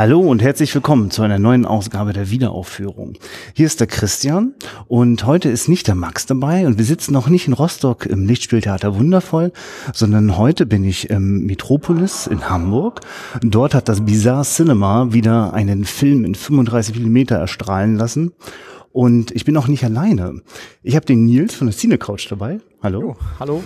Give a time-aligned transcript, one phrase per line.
[0.00, 3.18] Hallo und herzlich willkommen zu einer neuen Ausgabe der Wiederaufführung.
[3.52, 4.54] Hier ist der Christian
[4.88, 8.24] und heute ist nicht der Max dabei und wir sitzen noch nicht in Rostock im
[8.24, 9.52] Lichtspieltheater Wundervoll,
[9.92, 13.00] sondern heute bin ich im Metropolis in Hamburg.
[13.42, 18.32] Dort hat das Bizarre Cinema wieder einen Film in 35 Millimeter erstrahlen lassen
[18.92, 20.42] und ich bin auch nicht alleine.
[20.82, 22.58] Ich habe den Nils von der Cine Couch dabei.
[22.82, 23.00] Hallo.
[23.00, 23.62] Jo, hallo.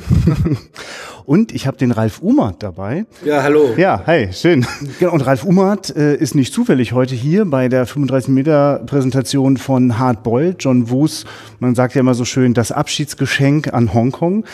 [1.25, 3.07] und ich habe den Ralf Umart dabei.
[3.25, 3.73] Ja, hallo.
[3.77, 4.67] Ja, hi, schön.
[4.99, 9.57] Genau, und Ralf Umart äh, ist nicht zufällig heute hier bei der 35 Meter Präsentation
[9.57, 11.25] von Hard Boiled, John Woos,
[11.61, 14.45] man sagt ja immer so schön, das Abschiedsgeschenk an Hongkong.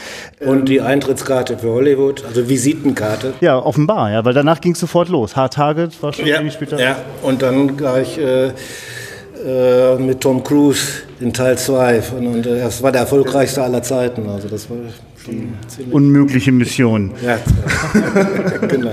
[0.40, 3.32] Und die Eintrittskarte für Hollywood, also Visitenkarte.
[3.40, 5.36] Ja, offenbar, ja, weil danach ging es sofort los.
[5.36, 6.78] Hard Target war schon ja, später.
[6.78, 8.52] Ja, und dann gleich äh,
[9.44, 12.02] äh, mit Tom Cruise in Teil 2.
[12.18, 14.28] Und, und äh, das war der erfolgreichste aller Zeiten.
[14.28, 14.76] Also das war
[15.90, 17.12] Unmögliche Mission.
[17.24, 17.38] Ja,
[18.68, 18.92] genau.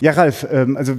[0.00, 0.96] Ja, Ralf, ähm, also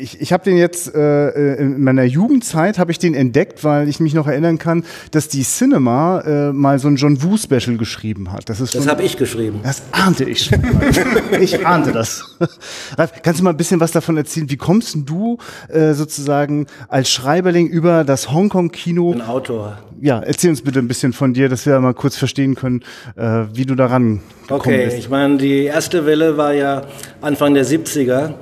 [0.00, 4.00] ich, ich habe den jetzt äh, in meiner Jugendzeit habe ich den entdeckt, weil ich
[4.00, 8.32] mich noch erinnern kann, dass die Cinema äh, mal so ein John Woo Special geschrieben
[8.32, 8.48] hat.
[8.48, 9.60] Das, das habe ich geschrieben.
[9.62, 10.60] Das ahnte ich schon.
[11.40, 12.36] ich ahnte das.
[12.96, 14.48] Ralf, kannst du mal ein bisschen was davon erzählen?
[14.50, 19.12] Wie kommst du äh, sozusagen als Schreiberling über das Hongkong-Kino?
[19.12, 19.78] Ein Autor.
[20.00, 22.82] Ja, erzähl uns bitte ein bisschen von dir, dass wir mal kurz verstehen können,
[23.16, 24.88] äh, wie du daran gekommen okay, bist.
[24.88, 26.82] Okay, ich meine, die erste Welle war ja
[27.20, 28.34] Anfang der 70er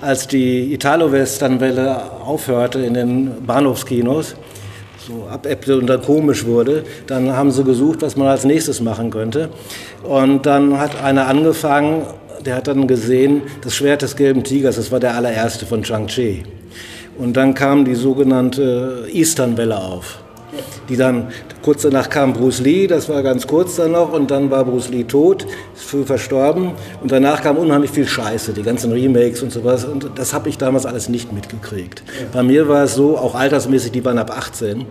[0.00, 4.34] als die Italo-Western-Welle aufhörte in den Bahnhofskinos,
[4.98, 9.10] so abebbte und dann komisch wurde, dann haben sie gesucht, was man als nächstes machen
[9.10, 9.50] könnte.
[10.02, 12.02] Und dann hat einer angefangen,
[12.44, 16.42] der hat dann gesehen, das Schwert des gelben Tigers, das war der allererste von Chang-Chi.
[17.18, 20.21] Und dann kam die sogenannte Eastern-Welle auf
[20.88, 21.28] die dann,
[21.62, 24.90] kurz danach kam Bruce Lee, das war ganz kurz dann noch, und dann war Bruce
[24.90, 26.72] Lee tot, ist früh verstorben,
[27.02, 30.58] und danach kam unheimlich viel Scheiße, die ganzen Remakes und sowas, und das habe ich
[30.58, 32.02] damals alles nicht mitgekriegt.
[32.06, 32.26] Ja.
[32.32, 34.84] Bei mir war es so, auch altersmäßig, die waren ab 18, ja.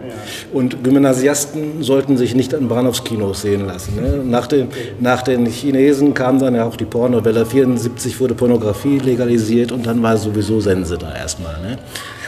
[0.53, 3.95] und Gymnasiasten sollten sich nicht an Bahnhofskinos sehen lassen.
[3.95, 4.21] Ne?
[4.31, 9.71] Nach, den, nach den Chinesen kam dann ja auch die Pornowelle, 74 wurde Pornografie legalisiert,
[9.71, 11.59] und dann war sowieso Sense da erstmal.
[11.61, 11.77] Ne?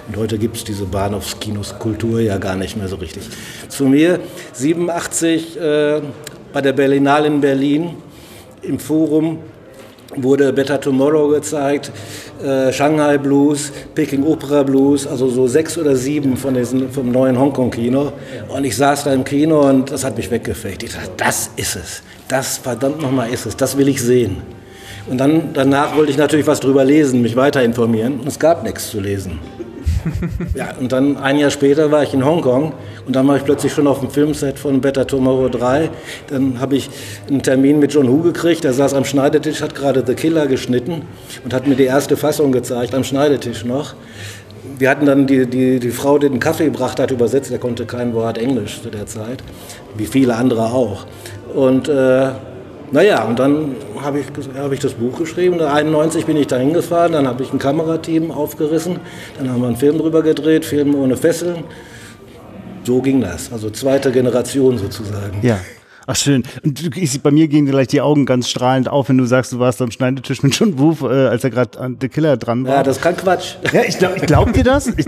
[0.07, 3.23] Und heute gibt es diese Bahnhofskinos-Kultur ja gar nicht mehr so richtig.
[3.69, 4.19] Zu mir
[4.53, 6.01] 87 äh,
[6.51, 7.95] bei der Berlinale in Berlin
[8.61, 9.39] im Forum
[10.15, 11.91] wurde Better Tomorrow gezeigt,
[12.43, 17.39] äh, Shanghai Blues, Peking Opera Blues, also so sechs oder sieben von diesen vom neuen
[17.39, 18.13] Hongkong-Kino.
[18.49, 20.83] Und ich saß da im Kino und das hat mich weggefegt.
[20.83, 22.03] Ich dachte, das ist es.
[22.27, 23.55] Das verdammt nochmal ist es.
[23.57, 24.37] Das will ich sehen.
[25.09, 28.19] Und dann, danach wollte ich natürlich was drüber lesen, mich weiter informieren.
[28.19, 29.39] Und es gab nichts zu lesen.
[30.55, 32.73] ja, und dann ein Jahr später war ich in Hongkong
[33.05, 35.89] und dann war ich plötzlich schon auf dem Filmset von Better Tomorrow 3.
[36.27, 36.89] Dann habe ich
[37.27, 41.03] einen Termin mit John Hu gekriegt, der saß am Schneidetisch, hat gerade The Killer geschnitten
[41.43, 43.95] und hat mir die erste Fassung gezeigt, am Schneidetisch noch.
[44.77, 47.85] Wir hatten dann die, die, die Frau, die den Kaffee gebracht hat, übersetzt, der konnte
[47.85, 49.43] kein Wort Englisch zu der Zeit,
[49.95, 51.05] wie viele andere auch.
[51.53, 52.31] Und äh,
[52.93, 55.55] naja, und dann habe ich, hab ich das Buch geschrieben.
[55.55, 58.99] 1991 bin ich da hingefahren, dann habe ich ein Kamerateam aufgerissen,
[59.37, 61.63] dann haben wir einen Film drüber gedreht, Film ohne Fesseln.
[62.83, 65.39] So ging das, also zweite Generation sozusagen.
[65.41, 65.59] Ja.
[66.05, 66.43] Ach schön.
[66.63, 69.59] Und ich, bei mir gehen gleich die Augen ganz strahlend auf, wenn du sagst, du
[69.59, 72.75] warst am Schneidetisch mit John Woof, äh, als er gerade an The Killer dran war.
[72.75, 73.55] Ja, das ist kein Quatsch.
[73.71, 74.87] Ja, ich glaube ich glaub dir das.
[74.87, 75.05] Ich,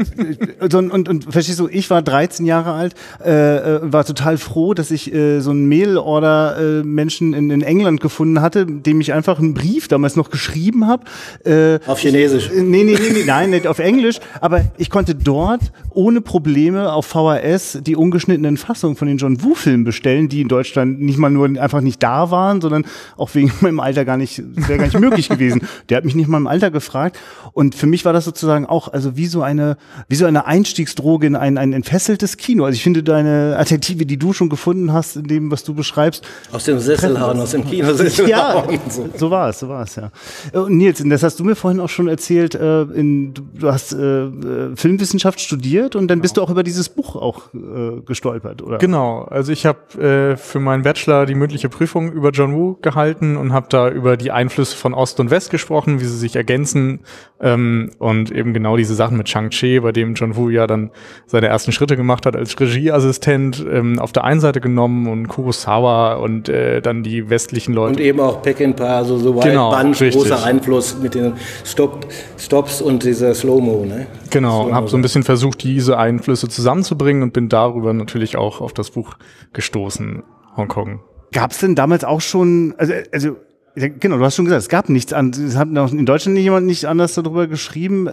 [0.72, 4.74] so, und, und verstehst du, ich war 13 Jahre alt, äh, äh, war total froh,
[4.74, 9.14] dass ich äh, so einen Mail-Order äh, Menschen in, in England gefunden hatte, dem ich
[9.14, 11.04] einfach einen Brief damals noch geschrieben habe.
[11.44, 12.50] Äh, auf Chinesisch?
[12.54, 14.20] Nee, nee, nee, nee, nein, nicht auf Englisch.
[14.40, 15.62] Aber ich konnte dort
[15.96, 21.02] ohne Probleme auf VHS die ungeschnittenen Fassungen von den John Woo-Filmen bestellen, die in Deutschland
[21.02, 22.86] nicht mal nur einfach nicht da waren, sondern
[23.18, 25.62] auch wegen meinem Alter gar nicht, wäre gar nicht möglich gewesen.
[25.90, 27.18] Der hat mich nicht mal im Alter gefragt.
[27.54, 31.28] Und für mich war das sozusagen auch, also wie so eine, wie so eine Einstiegsdroge
[31.28, 32.66] in ein, ein entfesseltes Kino.
[32.66, 36.26] Also ich finde deine Adjektive, die du schon gefunden hast, in dem, was du beschreibst.
[36.52, 39.10] Aus dem Sessel hauen, aus dem Kinosessel Ja, so.
[39.16, 40.12] so war es, so war es, ja.
[40.54, 44.76] Und Nils, das hast du mir vorhin auch schon erzählt, äh, in, du hast äh,
[44.76, 48.78] Filmwissenschaft studiert und dann bist du auch über dieses Buch auch äh, gestolpert, oder?
[48.78, 52.78] Genau, also ich habe äh, für mein meinen Bachelor die mündliche Prüfung über John Woo
[52.82, 56.36] gehalten und habe da über die Einflüsse von Ost und West gesprochen, wie sie sich
[56.36, 57.00] ergänzen
[57.42, 60.92] ähm, und eben genau diese Sachen mit Shang-Chi, bei dem John Woo ja dann
[61.26, 66.16] seine ersten Schritte gemacht hat als Regieassistent, ähm, auf der einen Seite genommen und Kurosawa
[66.16, 67.92] und äh, dann die westlichen Leute.
[67.92, 71.34] Und eben auch Peckinpah, also so weit genau, Band, großer Einfluss mit den
[71.66, 73.86] Stop, Stops und dieser Slow-Mo.
[73.86, 74.08] Ne?
[74.30, 78.62] Genau, und habe so ein bisschen versucht, diese Einflüsse zusammenzubringen und bin darüber natürlich auch
[78.62, 79.16] auf das Buch
[79.52, 80.24] gestoßen.
[80.56, 81.02] Hongkong.
[81.34, 83.36] Gab es denn damals auch schon, also, also
[83.76, 85.32] Genau, du hast schon gesagt, es gab nichts an.
[85.32, 88.10] Es hat in Deutschland jemand nicht anders darüber geschrieben.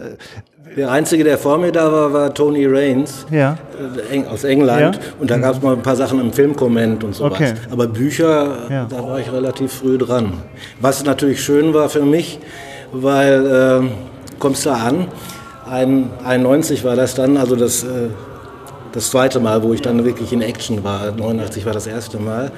[0.75, 3.57] Der Einzige, der vor mir da war, war Tony Raines Ja.
[4.11, 4.95] äh, aus England.
[4.95, 5.01] Ja.
[5.19, 7.33] Und da gab es mal ein paar Sachen im Filmkomment und sowas.
[7.33, 7.53] Okay.
[7.71, 8.85] Aber Bücher, Ja.
[8.89, 10.33] da war ich relativ früh dran.
[10.81, 12.39] Was natürlich schön war für mich,
[12.91, 13.45] weil
[13.85, 15.07] äh, kommst da an,
[15.69, 18.09] ein, 91 war das dann, also das, äh,
[18.91, 21.11] das zweite Mal, wo ich dann wirklich in Action war.
[21.11, 22.51] 89 war das erste Mal.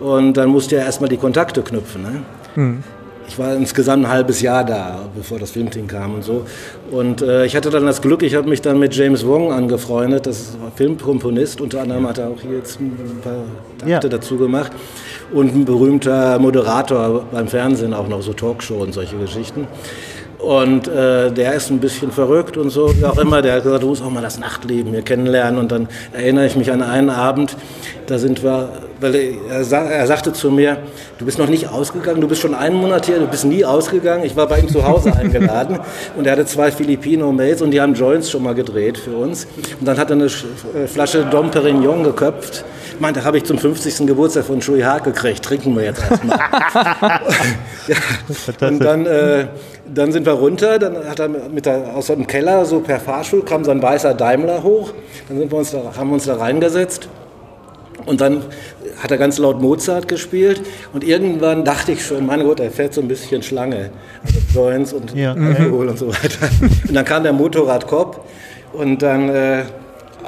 [0.00, 2.02] Und dann musste ja erstmal die Kontakte knüpfen.
[2.02, 2.22] Ne?
[3.28, 6.46] Ich war insgesamt ein halbes Jahr da, bevor das Filmteam kam und so.
[6.90, 10.26] Und äh, ich hatte dann das Glück, ich habe mich dann mit James Wong angefreundet,
[10.26, 13.44] das ist ein Filmkomponist, unter anderem hat er auch hier jetzt ein paar
[13.78, 14.00] Takte Ja.
[14.00, 14.72] dazu gemacht.
[15.30, 19.66] Und ein berühmter Moderator beim Fernsehen, auch noch so Talkshow und solche Geschichten.
[20.38, 23.42] Und äh, der ist ein bisschen verrückt und so, wie auch immer.
[23.42, 25.58] Der hat gesagt, du musst auch mal das Nachtleben hier kennenlernen.
[25.58, 27.56] Und dann erinnere ich mich an einen Abend,
[28.06, 28.68] da sind wir,
[29.00, 30.78] weil er, er sagte zu mir,
[31.18, 34.24] du bist noch nicht ausgegangen, du bist schon einen Monat hier, du bist nie ausgegangen.
[34.24, 35.80] Ich war bei ihm zu Hause eingeladen
[36.16, 39.48] und er hatte zwei Filipino-Mates und die haben Joints schon mal gedreht für uns.
[39.80, 42.64] Und dann hat er eine äh, Flasche Dom Perignon geköpft.
[43.00, 44.06] Meinte, habe ich zum 50.
[44.06, 46.38] Geburtstag von Shui Ha gekriegt, trinken wir jetzt erstmal.
[47.88, 47.96] ja.
[48.68, 49.46] Und dann, äh,
[49.92, 53.42] dann sind wir runter, dann hat er mit der, aus dem Keller, so per Fahrstuhl,
[53.44, 54.92] kam so ein weißer Daimler hoch.
[55.28, 57.08] Dann sind wir uns da, haben wir uns da reingesetzt.
[58.06, 58.42] Und dann
[59.02, 60.62] hat er ganz laut Mozart gespielt.
[60.92, 63.90] Und irgendwann dachte ich schon, mein Gott, er fährt so ein bisschen Schlange.
[64.24, 65.34] Also Joints und Ja.
[65.34, 66.48] Alkohol und so weiter.
[66.60, 68.18] Und dann kam der Motorradkopf
[68.72, 69.62] und dann äh,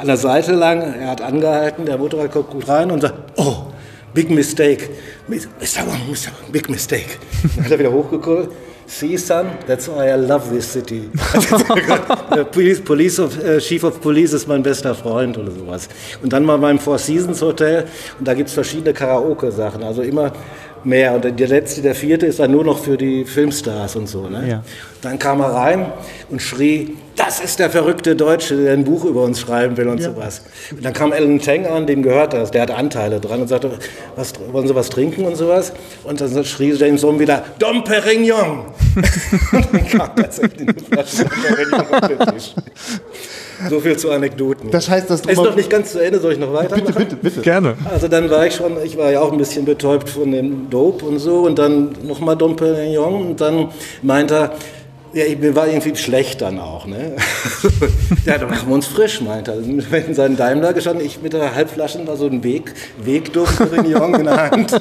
[0.00, 3.67] an der Seite lang, er hat angehalten, der Motorradkopf guckt rein und sagt, oh,
[4.14, 4.88] big mistake.
[5.29, 5.87] Mr.
[5.87, 6.32] Wong, Mr.
[6.41, 7.19] Wong, big mistake.
[7.56, 8.49] Dann hat er wieder hochgeguckt.
[8.87, 11.08] See, son, that's why I love this city.
[12.50, 15.88] Police, Police of, äh, Chief of Police ist mein bester Freund oder sowas.
[16.20, 17.87] Und dann mal beim Four Seasons Hotel
[18.19, 20.32] und da gibt es verschiedene Karaoke-Sachen, also immer
[20.85, 21.15] mehr.
[21.15, 24.29] Und der letzte, der vierte ist dann nur noch für die Filmstars und so.
[24.29, 24.49] Ne?
[24.49, 24.65] Ja.
[25.03, 25.93] Dann kam er rein
[26.29, 30.00] und schrie, das ist der verrückte Deutsche, der ein Buch über uns schreiben will und
[30.00, 30.43] sowas.
[30.71, 33.73] Und dann kam Alan Tang an, dem gehört das, der hat Anteile dran und sagte,
[34.17, 35.73] was, wollen Sie was trinken und sowas?
[36.05, 38.67] Und dann schrie James Bond wieder, Dom Perignon!
[39.53, 42.55] und dann kam tatsächlich eine Flasche Dom Perignon auf den Tisch.
[43.69, 44.71] So viel zu Anekdoten.
[44.71, 46.87] Das heißt, das ist noch nicht ganz zu Ende, soll ich noch weitermachen?
[46.87, 47.41] Bitte, bitte, bitte.
[47.43, 47.77] Gerne.
[47.91, 51.05] Also dann war ich schon, ich war ja auch ein bisschen betäubt von dem Dope
[51.05, 53.69] und so und dann nochmal Dom Perignon und dann
[54.03, 54.53] meinte er,
[55.12, 57.17] ja, ich, mir war irgendwie schlecht dann auch, ne?
[58.27, 59.67] ja, dann machen wir uns frisch, meinte er.
[59.67, 62.73] Wir hätten seinen Daimler gestanden, ich mit der Halbflasche war so ein Weg,
[63.03, 64.81] Weg Dom Perignon in der Hand.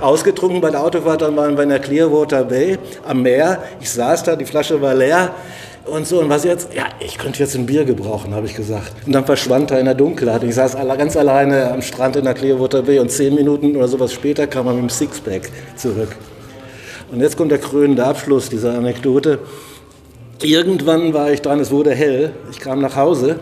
[0.00, 3.62] Ausgetrunken bei der Autofahrt, dann waren wir in der Clearwater Bay am Meer.
[3.80, 5.34] Ich saß da, die Flasche war leer.
[5.86, 6.74] Und so, und was jetzt?
[6.74, 8.92] Ja, ich könnte jetzt ein Bier gebrauchen, habe ich gesagt.
[9.06, 10.42] Und dann verschwand er in der Dunkelheit.
[10.42, 14.12] Ich saß ganz alleine am Strand in der Clearwater Bay und zehn Minuten oder sowas
[14.12, 16.16] später kam er mit dem Sixpack zurück.
[17.12, 19.38] Und jetzt kommt der krönende Abschluss dieser Anekdote.
[20.42, 22.32] Irgendwann war ich dran, es wurde hell.
[22.50, 23.38] Ich kam nach Hause.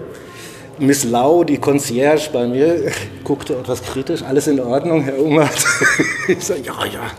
[0.78, 2.90] Miss Lau, die Concierge bei mir,
[3.24, 4.22] guckte etwas kritisch.
[4.22, 5.64] Alles in Ordnung, Herr Ungert?
[6.28, 7.10] Ich sage, ja, ja.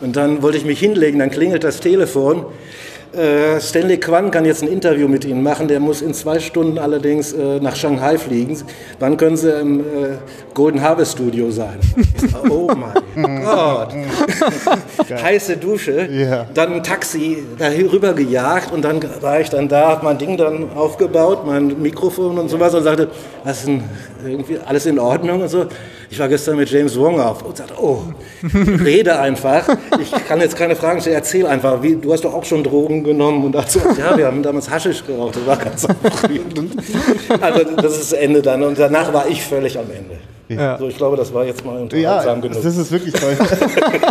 [0.00, 2.44] Und dann wollte ich mich hinlegen, dann klingelt das Telefon.
[3.12, 5.68] Äh, Stanley Kwan kann jetzt ein Interview mit Ihnen machen.
[5.68, 8.56] Der muss in zwei Stunden allerdings äh, nach Shanghai fliegen.
[9.00, 9.82] Wann können Sie im äh,
[10.54, 11.78] Golden Harvest Studio sein?
[12.16, 13.92] Sag, oh mein Gott.
[15.22, 16.08] Heiße Dusche.
[16.10, 16.46] Ja.
[16.54, 20.38] Dann ein Taxi da rüber gejagt und dann war ich dann da, hab mein Ding
[20.38, 23.08] dann aufgebaut, mein Mikrofon und sowas und sagte,
[23.44, 23.84] was ist denn
[24.24, 25.66] irgendwie alles in Ordnung und so.
[26.12, 28.02] Ich war gestern mit James Wong auf und sagte, oh,
[28.84, 29.66] rede einfach.
[29.98, 31.82] Ich kann jetzt keine Fragen stellen, erzähl einfach.
[31.82, 35.02] Wie, du hast doch auch schon Drogen genommen und dazu, ja, wir haben damals Haschisch
[35.06, 36.76] geraucht, das war ganz aufregend.
[37.40, 40.18] Also das ist das Ende dann und danach war ich völlig am Ende.
[40.48, 40.76] Ja.
[40.76, 42.62] So, ich glaube, das war jetzt mal Ja, unterhaltsam genug.
[42.62, 43.34] das ist wirklich toll.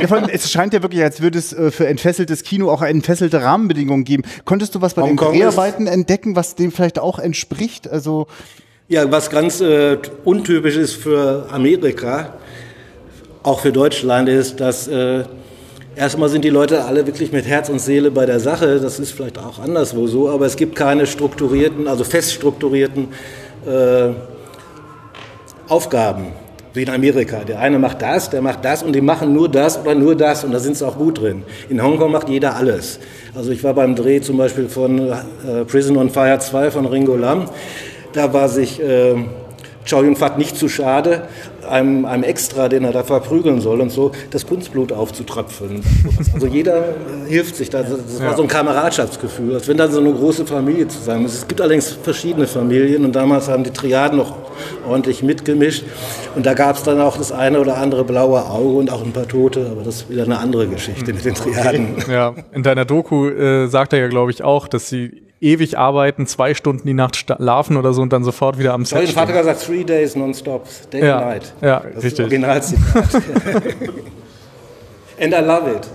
[0.02, 3.44] ja, allem, es scheint ja wirklich, als würde es äh, für entfesseltes Kino auch entfesselte
[3.44, 4.24] Rahmenbedingungen geben.
[4.44, 7.88] Konntest du was bei Hongkong den Dreharbeiten entdecken, was dem vielleicht auch entspricht?
[7.88, 8.26] Also
[8.92, 12.34] Ja, was ganz äh, untypisch ist für Amerika,
[13.42, 15.24] auch für Deutschland, ist, dass äh,
[15.96, 18.82] erstmal sind die Leute alle wirklich mit Herz und Seele bei der Sache.
[18.82, 23.08] Das ist vielleicht auch anderswo so, aber es gibt keine strukturierten, also fest strukturierten
[23.66, 24.10] äh,
[25.70, 26.34] Aufgaben
[26.74, 27.46] wie in Amerika.
[27.46, 30.44] Der eine macht das, der macht das und die machen nur das oder nur das
[30.44, 31.44] und da sind sie auch gut drin.
[31.70, 33.00] In Hongkong macht jeder alles.
[33.36, 37.16] Also ich war beim Dreh zum Beispiel von äh, Prison on Fire 2 von Ringo
[37.16, 37.46] Lam.
[38.14, 39.16] Da war sich äh,
[39.90, 41.24] Chow Yun-Fat nicht zu schade,
[41.68, 45.82] einem, einem Extra, den er da verprügeln soll und so, das Kunstblut aufzutröpfeln.
[46.34, 47.82] Also jeder äh, hilft sich da.
[47.84, 51.34] Das war so ein Kameradschaftsgefühl, als wenn da so eine große Familie zusammen ist.
[51.36, 54.36] Es gibt allerdings verschiedene Familien und damals haben die Triaden noch
[54.88, 55.84] ordentlich mitgemischt.
[56.36, 59.12] Und da gab es dann auch das eine oder andere blaue Auge und auch ein
[59.12, 61.96] paar Tote, aber das ist wieder eine andere Geschichte mit den Triaden.
[62.10, 66.28] Ja, in deiner Doku äh, sagt er ja, glaube ich, auch, dass sie ewig arbeiten,
[66.28, 69.34] zwei Stunden die Nacht schlafen oder so und dann sofort wieder am Set Mein Vater
[69.34, 71.54] hat gesagt, three days non-stop, day Ja, and night.
[71.62, 72.32] ja, das richtig.
[72.32, 72.76] Ist.
[75.22, 75.88] And I love it.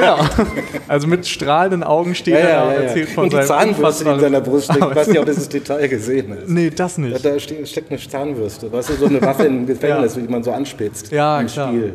[0.00, 0.18] ja.
[0.88, 3.14] Also mit strahlenden Augen steht Ja, er da ja, und ja, erzählt ja.
[3.14, 4.86] von Und die seinem Zahnbürste, die in seiner Brust steckt.
[4.90, 6.48] Ich weiß nicht, ob dieses Detail gesehen hast.
[6.48, 7.24] Nee, das nicht.
[7.24, 10.50] Da ste- steckt eine Zahnbürste, weißt du, so eine Waffe im Gefängnis, die man so
[10.50, 11.12] anspitzt.
[11.12, 11.68] Ja, im klar.
[11.68, 11.92] Stiel.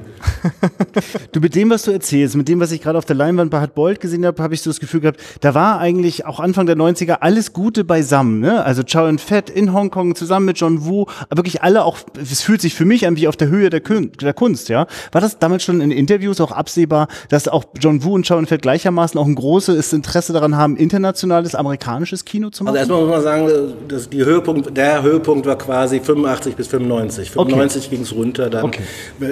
[1.32, 3.60] Du, mit dem, was du erzählst, mit dem, was ich gerade auf der Leinwand bei
[3.60, 6.66] Hard Boiled gesehen habe, habe ich so das Gefühl gehabt, da war eigentlich auch Anfang
[6.68, 8.40] der 90er alles Gute beisammen.
[8.40, 8.64] Ne?
[8.64, 12.62] Also Chow and Fett in Hongkong zusammen mit John Woo, wirklich alle auch, es fühlt
[12.62, 14.70] sich für mich an wie auf der Höhe der, Kün der Kunst.
[14.70, 14.88] ja.
[15.12, 19.20] War das damals schon in Interviews auch absehbar, dass auch John Woo und Fett gleichermaßen
[19.20, 22.78] auch ein großes Interesse daran haben, internationales amerikanisches Kino zu machen?
[22.78, 27.32] Also erstmal muss man sagen, dass die Höhepunkt, der Höhepunkt war quasi 85 bis 95.
[27.32, 28.84] 95 ging es runter, dann Okay.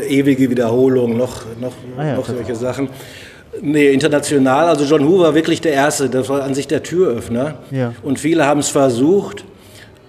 [0.10, 2.90] ewige Wiederholung, noch, noch, Ah ja, noch solche Sachen.
[3.62, 7.56] Nee, international, also John Woo war wirklich der Erste, das war an sich der Türöffner.
[7.70, 7.94] Ja.
[8.02, 9.44] Und viele haben es versucht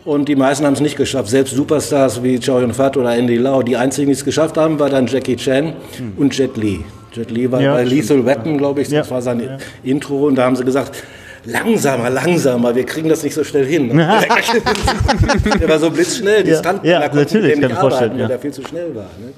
[0.04, 1.28] und die meisten haben es nicht geschafft.
[1.30, 4.90] Selbst Superstars wie Chow Yun-Fat oder Andy Lau, die einzigen, die es geschafft haben, war
[4.90, 5.74] dann Jackie Chan
[6.16, 6.84] und Jet Li.
[7.14, 7.66] Jet Li war Hm.
[7.66, 7.84] Ja, bei.
[7.84, 9.10] Lethal Weapon, glaube ich, das Ja.
[9.14, 11.02] war sein Intro und da haben sie gesagt,
[11.44, 13.88] langsamer, langsamer, wir kriegen das nicht so schnell hin.
[13.96, 17.80] der war so blitzschnell, die Ja, Stuntmänner ja, konnten natürlich, mit dem nicht ich mir
[17.80, 18.22] vorstellen, arbeiten, ja.
[18.24, 19.02] weil der viel zu schnell war.
[19.20, 19.32] Ne.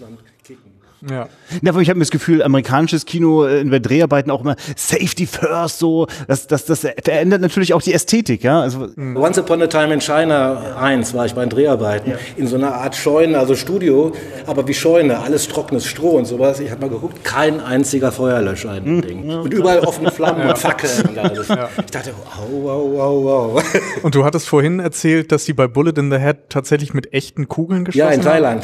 [1.11, 1.29] Ja.
[1.63, 4.57] Ja, aber ich habe mir das Gefühl, amerikanisches Kino äh, in der Dreharbeiten auch immer
[4.77, 8.61] Safety first, so, das, das, das verändert natürlich auch die Ästhetik, ja.
[8.61, 12.57] Also Once Upon a Time in China 1 war ich bei den Dreharbeiten in so
[12.57, 14.13] einer Art Scheune, also Studio,
[14.47, 16.61] aber wie Scheune, alles trockenes Stroh und sowas.
[16.61, 19.31] Ich habe mal geguckt, kein einziger Feuerlöscher in dem Ding.
[19.31, 21.49] Und überall offene Flammen und Fackeln und alles.
[21.51, 23.65] Ich dachte, wow, wow, wow, wow.
[24.03, 27.49] Und du hattest vorhin erzählt, dass sie bei Bullet in the Head tatsächlich mit echten
[27.49, 28.63] Kugeln geschossen Ja, in haben.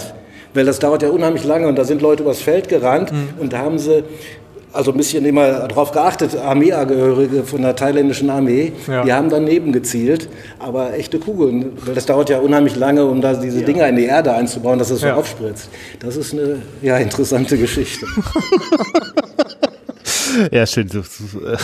[0.54, 3.59] Weil das dauert ja unheimlich lange und da sind Leute übers Feld gerannt und da
[3.59, 4.02] haben sie
[4.73, 9.02] also ein bisschen immer darauf geachtet, Armeeangehörige von der thailändischen Armee, Ja.
[9.02, 10.28] die haben daneben gezielt,
[10.61, 14.04] aber echte Kugeln, weil das dauert ja unheimlich lange, um da diese Dinger in die
[14.04, 15.16] Erde einzubauen, dass es so Ja.
[15.16, 15.69] aufspritzt.
[15.99, 18.07] Das ist eine ja, interessante Geschichte.
[20.52, 20.88] Ja, schön.
[20.88, 21.56] So, so, äh.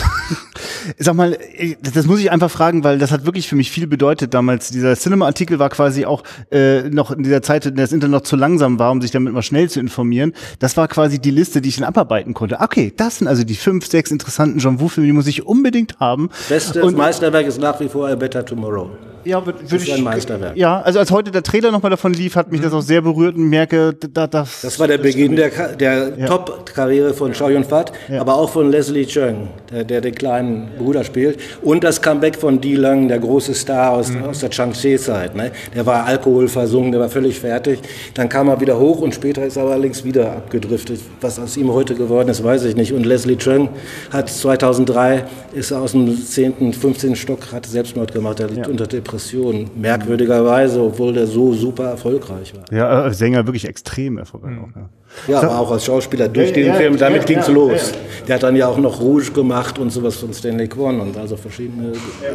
[0.97, 3.87] Sag mal, ich- das muss ich einfach fragen, weil das hat wirklich für mich viel
[3.87, 4.69] bedeutet damals.
[4.71, 8.21] Dieser Cinema-Artikel war quasi auch äh, noch in dieser Zeit, in der das Internet noch
[8.21, 10.33] zu langsam war, um sich damit mal schnell zu informieren.
[10.59, 12.59] Das war quasi die Liste, die ich dann abarbeiten konnte.
[12.59, 16.29] Okay, das sind also die fünf, sechs interessanten John Woo-Filme, die muss ich unbedingt haben.
[16.49, 18.89] Bestes Und- Meisterwerk ist nach wie vor A Better Tomorrow.
[19.23, 19.93] Ja, würde würd ist ich.
[19.93, 20.55] ein Meisterwerk.
[20.55, 23.35] Ja, also als heute der Trailer nochmal davon lief, hat mich das auch sehr berührt
[23.35, 24.61] und merke, da, das.
[24.61, 29.49] Das war der Beginn der, der Top-Karriere von Chow Yun-Fat, aber auch von Leslie Cheung,
[29.71, 31.39] der, der den kleinen Bruder spielt.
[31.61, 35.35] Und das Comeback von Di Lang, der große Star aus, aus der Chang-Chi-Zeit.
[35.35, 35.51] Ne?
[35.75, 37.79] Der war alkoholversunken, der war völlig fertig.
[38.13, 40.99] Dann kam er wieder hoch und später ist er allerdings wieder abgedriftet.
[41.21, 42.93] Was aus ihm heute geworden ist, weiß ich nicht.
[42.93, 43.69] Und Leslie Cheung
[44.11, 47.15] hat 2003, ist aus dem 10., 15.
[47.15, 48.39] Stock, hat Selbstmord gemacht.
[48.39, 49.69] Er liegt unter Depressionen.
[49.75, 52.77] Merkwürdigerweise, obwohl der so super erfolgreich war.
[52.77, 54.57] Ja, äh, Sänger wirklich extrem erfolgreich.
[54.57, 54.89] auch, Ja.
[55.27, 57.93] Ja, aber auch als Schauspieler durch Ja, den ja, Film, damit ja, ging's ja, los.
[58.27, 61.37] Der hat dann ja auch noch Rouge gemacht und sowas von Stanley Kwan und also
[61.37, 61.93] verschiedene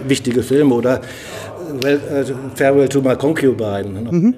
[0.08, 2.24] wichtige Filme oder äh, well, äh,
[2.56, 4.34] Farewell to My Concubine.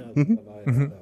[0.65, 0.93] Mhm.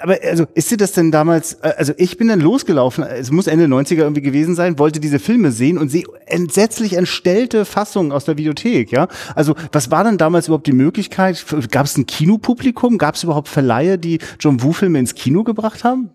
[0.00, 3.46] Aber also ist dir das denn damals, äh, also ich bin dann losgelaufen, es muss
[3.46, 8.24] Ende 90er irgendwie gewesen sein, wollte diese Filme sehen und sehe entsetzlich entstellte Fassungen aus
[8.24, 9.08] der Videothek, ja?
[9.34, 11.44] Also was war denn damals überhaupt die Möglichkeit?
[11.70, 12.98] Gab es ein Kinopublikum?
[12.98, 16.10] Gab es überhaupt Verleihe, die John Woo-Filme ins Kino gebracht haben?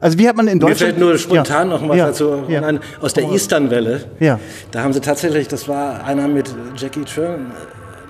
[0.00, 0.78] Also wie hat man in Mir Deutschland...
[0.78, 2.62] fällt nur spontan ja, noch was ja, dazu ja.
[2.62, 4.04] ein, aus der Easternwelle.
[4.18, 4.38] Ja.
[4.70, 7.52] Da haben sie tatsächlich, das war einer mit Jackie Chan,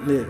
[0.07, 0.21] nee,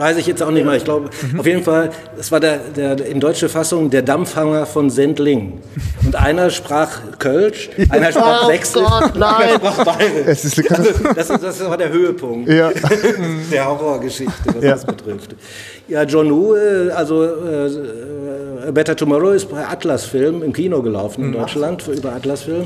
[0.00, 1.40] weiß ich jetzt auch nicht mehr, ich glaube, Mhm.
[1.40, 5.60] auf jeden Fall, das war der, der in deutsche Fassung der Dampfhanger von Sendling.
[6.04, 6.88] Und einer sprach
[7.18, 9.50] Kölsch, einer sprach Oh Sächsisch, einer nein.
[9.56, 10.26] sprach Bayerisch.
[10.26, 11.14] Es ist Katastrophe.
[11.14, 12.70] Das, ist, das war der Höhepunkt Ja.
[13.52, 14.70] der Horrorgeschichte, was Ja.
[14.72, 15.34] das betrifft.
[15.86, 20.80] Ja, John Woo, äh, also äh, A Better Tomorrow ist bei Atlas Film im Kino
[20.82, 22.64] gelaufen in Deutschland, für, über Atlas Film.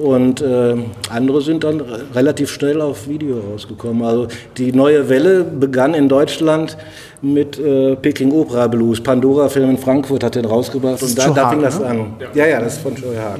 [0.00, 0.76] Und äh,
[1.10, 4.02] andere sind dann re- relativ schnell auf Video rausgekommen.
[4.02, 6.76] Also die neue Welle begann in Deutschland
[7.22, 9.00] mit äh, Peking Opera Blues.
[9.00, 11.86] Pandora Film in Frankfurt hat den rausgebracht und da, da fing das ne?
[11.86, 12.06] an.
[12.34, 13.38] Ja, ja, das ist von Joe Haag.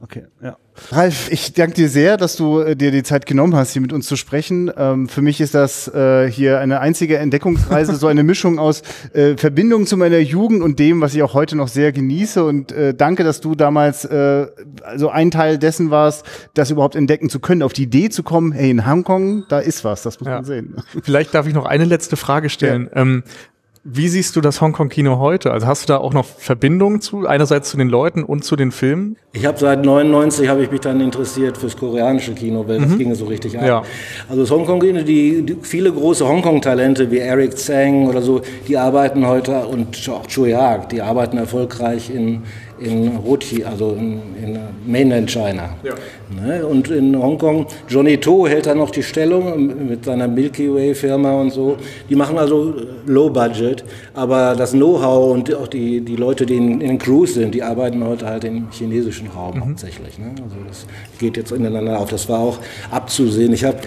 [0.00, 0.56] Okay, ja.
[0.92, 3.92] Ralf, ich danke dir sehr, dass du äh, dir die Zeit genommen hast, hier mit
[3.92, 4.70] uns zu sprechen.
[4.76, 9.36] Ähm, für mich ist das äh, hier eine einzige Entdeckungsreise, so eine Mischung aus äh,
[9.36, 12.44] Verbindung zu meiner Jugend und dem, was ich auch heute noch sehr genieße.
[12.44, 14.46] Und äh, danke, dass du damals äh,
[14.84, 16.24] also ein Teil dessen warst,
[16.54, 19.82] das überhaupt entdecken zu können, auf die Idee zu kommen, hey, in Hongkong, da ist
[19.82, 20.36] was, das muss Ja.
[20.36, 20.76] man sehen.
[21.02, 22.88] Vielleicht darf ich noch eine letzte Frage stellen.
[22.94, 23.24] Ähm,
[23.84, 25.50] wie siehst du das Hongkong-Kino heute?
[25.52, 28.72] Also hast du da auch noch Verbindungen zu, einerseits zu den Leuten und zu den
[28.72, 29.16] Filmen?
[29.32, 33.14] Ich habe seit 99 habe ich mich dann interessiert fürs koreanische Kino, weil das ging
[33.14, 33.66] so richtig ab.
[33.66, 33.82] Ja.
[34.28, 39.26] Also das Hongkong-Kino, die, die viele große Hongkong-Talente wie Eric Tsang oder so, die arbeiten
[39.26, 42.42] heute und auch Choi Haag, die arbeiten erfolgreich in
[42.80, 45.76] in Rochi, also in, in Mainland China.
[46.30, 46.66] Ne?
[46.66, 51.32] Und in Hongkong, Johnny To hält da noch die Stellung mit seiner Milky Way Firma
[51.32, 51.76] und so.
[52.08, 52.74] Die machen also
[53.06, 57.34] Low Budget, aber das Know-how und auch die, die Leute, die in, in den Crews
[57.34, 60.18] sind, die arbeiten heute halt im chinesischen Raum hauptsächlich.
[60.18, 60.30] Ne?
[60.42, 60.86] Also das
[61.18, 62.10] geht jetzt ineinander auf.
[62.10, 62.58] Das war auch
[62.90, 63.52] abzusehen.
[63.52, 63.78] Ich habe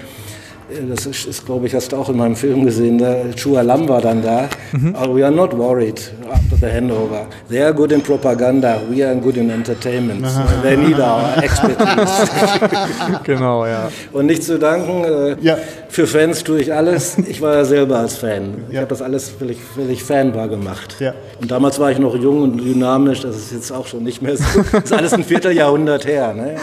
[0.89, 3.87] das ist, ist glaube ich, hast du auch in meinem Film gesehen, der Chua Lam
[3.89, 4.47] war dann da.
[4.93, 7.25] Aber we are not worried after the handover.
[7.49, 10.25] They are good in propaganda, we are good in entertainment.
[10.63, 12.31] They need our expertise.
[13.23, 13.89] Genau, ja.
[14.13, 15.57] Und nicht zu danken, äh, Ja.
[15.89, 17.17] für Fans tue ich alles.
[17.27, 18.63] Ich war ja selber als Fan.
[18.69, 20.95] Ich habe das alles, weil ich, weil ich Fan war, gemacht.
[20.99, 21.13] Ja.
[21.41, 24.37] Und damals war ich noch jung und dynamisch, das ist jetzt auch schon nicht mehr
[24.37, 24.43] so.
[24.71, 26.33] Das ist alles ein Vierteljahrhundert her.
[26.33, 26.55] Ne?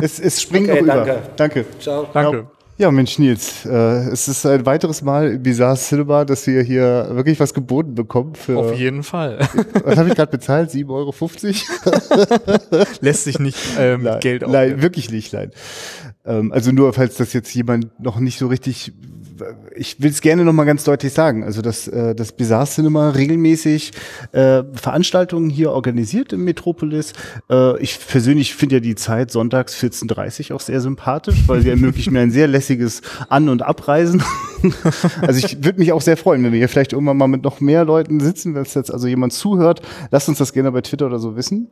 [0.00, 1.04] Es, es springt Okay, noch über.
[1.04, 1.18] danke.
[1.36, 1.64] danke.
[1.80, 2.06] Ciao.
[2.12, 2.57] Danke.
[2.80, 7.40] Ja, Mensch, Nils, äh, es ist ein weiteres Mal Bizarre Cinema, dass wir hier wirklich
[7.40, 9.40] was geboten bekommen für, Auf jeden Fall.
[9.84, 10.70] was habe ich gerade bezahlt?
[10.70, 12.84] 7,50 Euro?
[13.00, 14.52] Lässt sich nicht ähm, Nein, Geld auf.
[14.52, 15.50] nein, wirklich nicht, nein.
[16.24, 18.92] Ähm, also nur, falls das jetzt jemand noch nicht so richtig,
[19.76, 23.10] ich will es gerne noch mal ganz deutlich sagen, also dass äh, das Bizarre Cinema
[23.10, 23.92] regelmäßig
[24.32, 27.12] äh, Veranstaltungen hier organisiert im Metropolis.
[27.50, 32.10] Äh, ich persönlich finde ja die Zeit sonntags 14.30 auch sehr sympathisch, weil sie ermöglicht
[32.10, 34.22] mir ein sehr lässiges An- und Abreisen.
[35.22, 37.60] also ich würde mich auch sehr freuen, wenn wir hier vielleicht irgendwann mal mit noch
[37.60, 39.82] mehr Leuten sitzen, wenn es jetzt also jemand zuhört.
[40.10, 41.70] Lasst uns das gerne bei Twitter oder so wissen.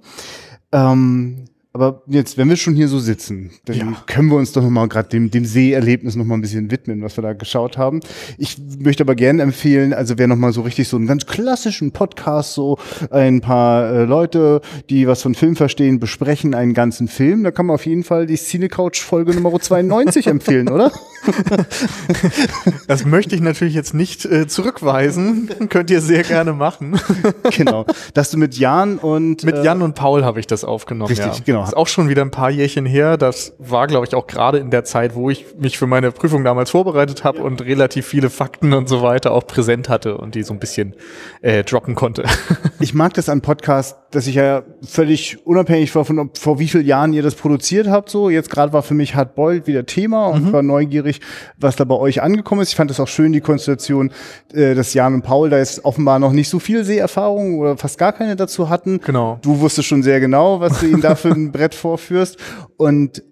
[0.73, 4.89] Ähm, aber jetzt, wenn wir schon hier so sitzen, dann können wir uns doch nochmal
[4.89, 8.01] gerade dem, dem Seherlebnis nochmal ein bisschen widmen, was wir da geschaut haben.
[8.39, 12.55] Ich möchte aber gerne empfehlen, also wer nochmal so richtig so einen ganz klassischen Podcast,
[12.55, 12.79] so
[13.11, 17.67] ein paar äh, Leute, die was von Film verstehen, besprechen einen ganzen Film, da kann
[17.67, 20.91] man auf jeden Fall die Cinecouch Folge Nummer 92 empfehlen, oder?
[22.87, 25.51] Das möchte ich natürlich jetzt nicht äh, zurückweisen.
[25.69, 26.99] Könnt ihr sehr gerne machen.
[27.51, 27.85] genau.
[28.15, 31.09] Dass du mit Jan und Mit äh, Jan und Paul habe ich das aufgenommen.
[31.09, 31.43] Richtig, ja.
[31.45, 31.66] genau.
[31.67, 33.17] Das ist auch schon wieder ein paar Jährchen her.
[33.17, 36.45] Das war, glaube ich, auch gerade in der Zeit, wo ich mich für meine Prüfung
[36.45, 40.45] damals vorbereitet habe und relativ viele Fakten und so weiter auch präsent hatte und die
[40.45, 40.95] so ein bisschen
[41.43, 42.25] äh, droppen konnte.
[42.79, 46.67] Ich mag das an Podcasts, dass ich ja völlig unabhängig war von, ob, vor wie
[46.67, 48.09] vielen Jahren ihr das produziert habt.
[48.09, 51.21] So, jetzt gerade war für mich Hard Boiled wieder Thema und war neugierig,
[51.59, 52.71] was da bei euch angekommen ist.
[52.71, 54.11] Ich fand das auch schön, die Konstellation,
[54.55, 57.99] äh, dass Jan und Paul da jetzt offenbar noch nicht so viel Seherfahrung oder fast
[57.99, 59.03] gar keine dazu hatten.
[59.05, 59.39] Genau.
[59.43, 62.39] Du wusstest schon sehr genau, was du ihnen da für ein Brett vorführst.
[62.79, 63.23] Und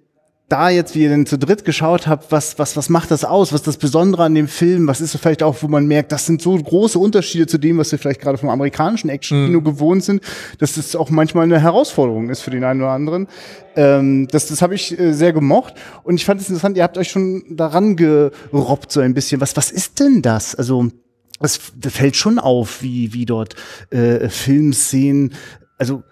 [0.49, 3.53] da jetzt, wie ihr denn zu dritt geschaut habt, was, was, was macht das aus?
[3.53, 4.87] Was ist das Besondere an dem Film?
[4.87, 7.79] Was ist so vielleicht auch, wo man merkt, das sind so große Unterschiede zu dem,
[7.79, 10.23] was wir vielleicht gerade vom amerikanischen Action-Kino gewohnt sind,
[10.59, 13.27] dass das auch manchmal eine Herausforderung ist für den einen oder anderen.
[13.75, 16.99] Ähm, das das habe ich äh, sehr gemocht und ich fand es interessant, ihr habt
[16.99, 19.41] euch schon daran gerobbt so ein bisschen.
[19.41, 20.55] Was, was ist denn das?
[20.55, 20.89] Also,
[21.41, 23.57] es das fällt schon auf, wie, wie dort
[23.91, 25.33] äh, Filmszenen,
[25.79, 26.03] also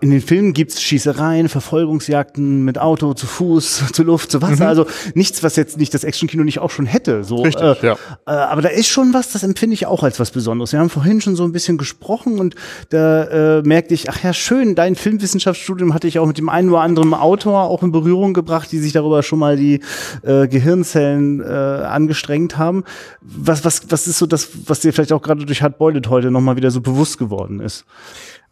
[0.00, 4.68] in den Filmen gibt's Schießereien, Verfolgungsjagden mit Auto, zu Fuß, zu Luft, zu Wasser.
[4.68, 7.24] Also nichts, was jetzt nicht das Actionkino nicht auch schon hätte.
[7.24, 7.96] So, Richtig, äh, ja.
[8.26, 10.72] äh, aber da ist schon was, das empfinde ich auch als was Besonderes.
[10.72, 12.54] Wir haben vorhin schon so ein bisschen gesprochen und
[12.90, 16.68] da äh, merkte ich, ach ja, schön, dein Filmwissenschaftsstudium hatte ich auch mit dem einen
[16.68, 19.80] oder anderen Autor auch in Berührung gebracht, die sich darüber schon mal die
[20.22, 22.84] äh, Gehirnzellen äh, angestrengt haben.
[23.22, 26.30] Was, was, was ist so das, was dir vielleicht auch gerade durch Hard Boiled heute
[26.30, 27.86] nochmal wieder so bewusst geworden ist?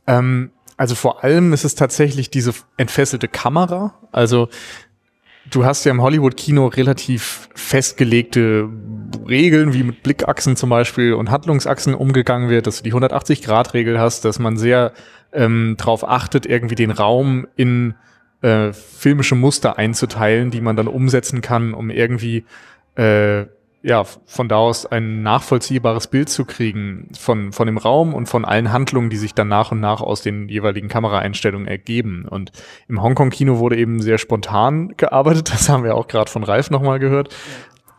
[0.07, 3.95] Ähm, also vor allem ist es tatsächlich diese entfesselte Kamera.
[4.13, 4.49] Also
[5.51, 8.69] du hast ja im Hollywood-Kino relativ festgelegte
[9.29, 14.25] Regeln, wie mit Blickachsen zum Beispiel und Handlungsachsen umgegangen wird, dass du die 180-Grad-Regel hast,
[14.25, 14.93] dass man sehr
[15.33, 17.95] ähm, darauf achtet, irgendwie den Raum in
[18.43, 22.45] äh, filmische Muster einzuteilen, die man dann umsetzen kann, um irgendwie
[22.97, 23.47] äh,
[23.87, 28.47] ja, von da aus ein nachvollziehbares Bild zu kriegen von, von dem Raum und von
[28.47, 32.27] allen Handlungen, die sich dann nach und nach aus den jeweiligen Kameraeinstellungen ergeben.
[32.27, 32.51] Und
[32.89, 36.99] im Hongkong-Kino wurde eben sehr spontan gearbeitet, das haben wir auch gerade von Ralf nochmal
[36.99, 37.37] gehört.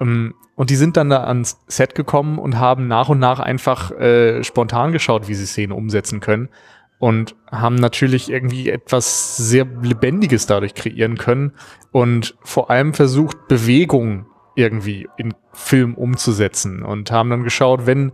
[0.02, 3.92] Ähm, Und die sind dann da ans Set gekommen und haben nach und nach einfach
[3.92, 6.50] äh, spontan geschaut, wie sie Szenen umsetzen können.
[6.98, 11.52] und haben natürlich irgendwie etwas sehr Lebendiges dadurch kreieren können
[11.92, 18.12] und vor allem versucht, Bewegung irgendwie in Film umzusetzen und haben dann geschaut, wenn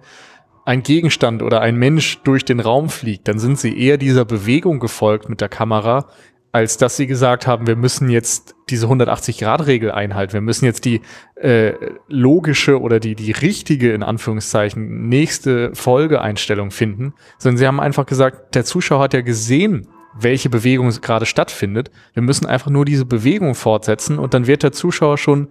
[0.65, 4.79] ein Gegenstand oder ein Mensch durch den Raum fliegt, dann sind sie eher dieser Bewegung
[4.79, 6.07] gefolgt mit der Kamera,
[6.51, 10.33] als dass sie gesagt haben, wir müssen jetzt diese 180-Grad-Regel einhalten.
[10.33, 11.01] Wir müssen jetzt die
[11.35, 11.73] äh,
[12.07, 18.53] logische oder die, die richtige, in Anführungszeichen, nächste Folgeeinstellung finden, sondern sie haben einfach gesagt,
[18.55, 19.87] der Zuschauer hat ja gesehen,
[20.19, 21.89] welche Bewegung gerade stattfindet.
[22.13, 25.47] Wir müssen einfach nur diese Bewegung fortsetzen und dann wird der Zuschauer schon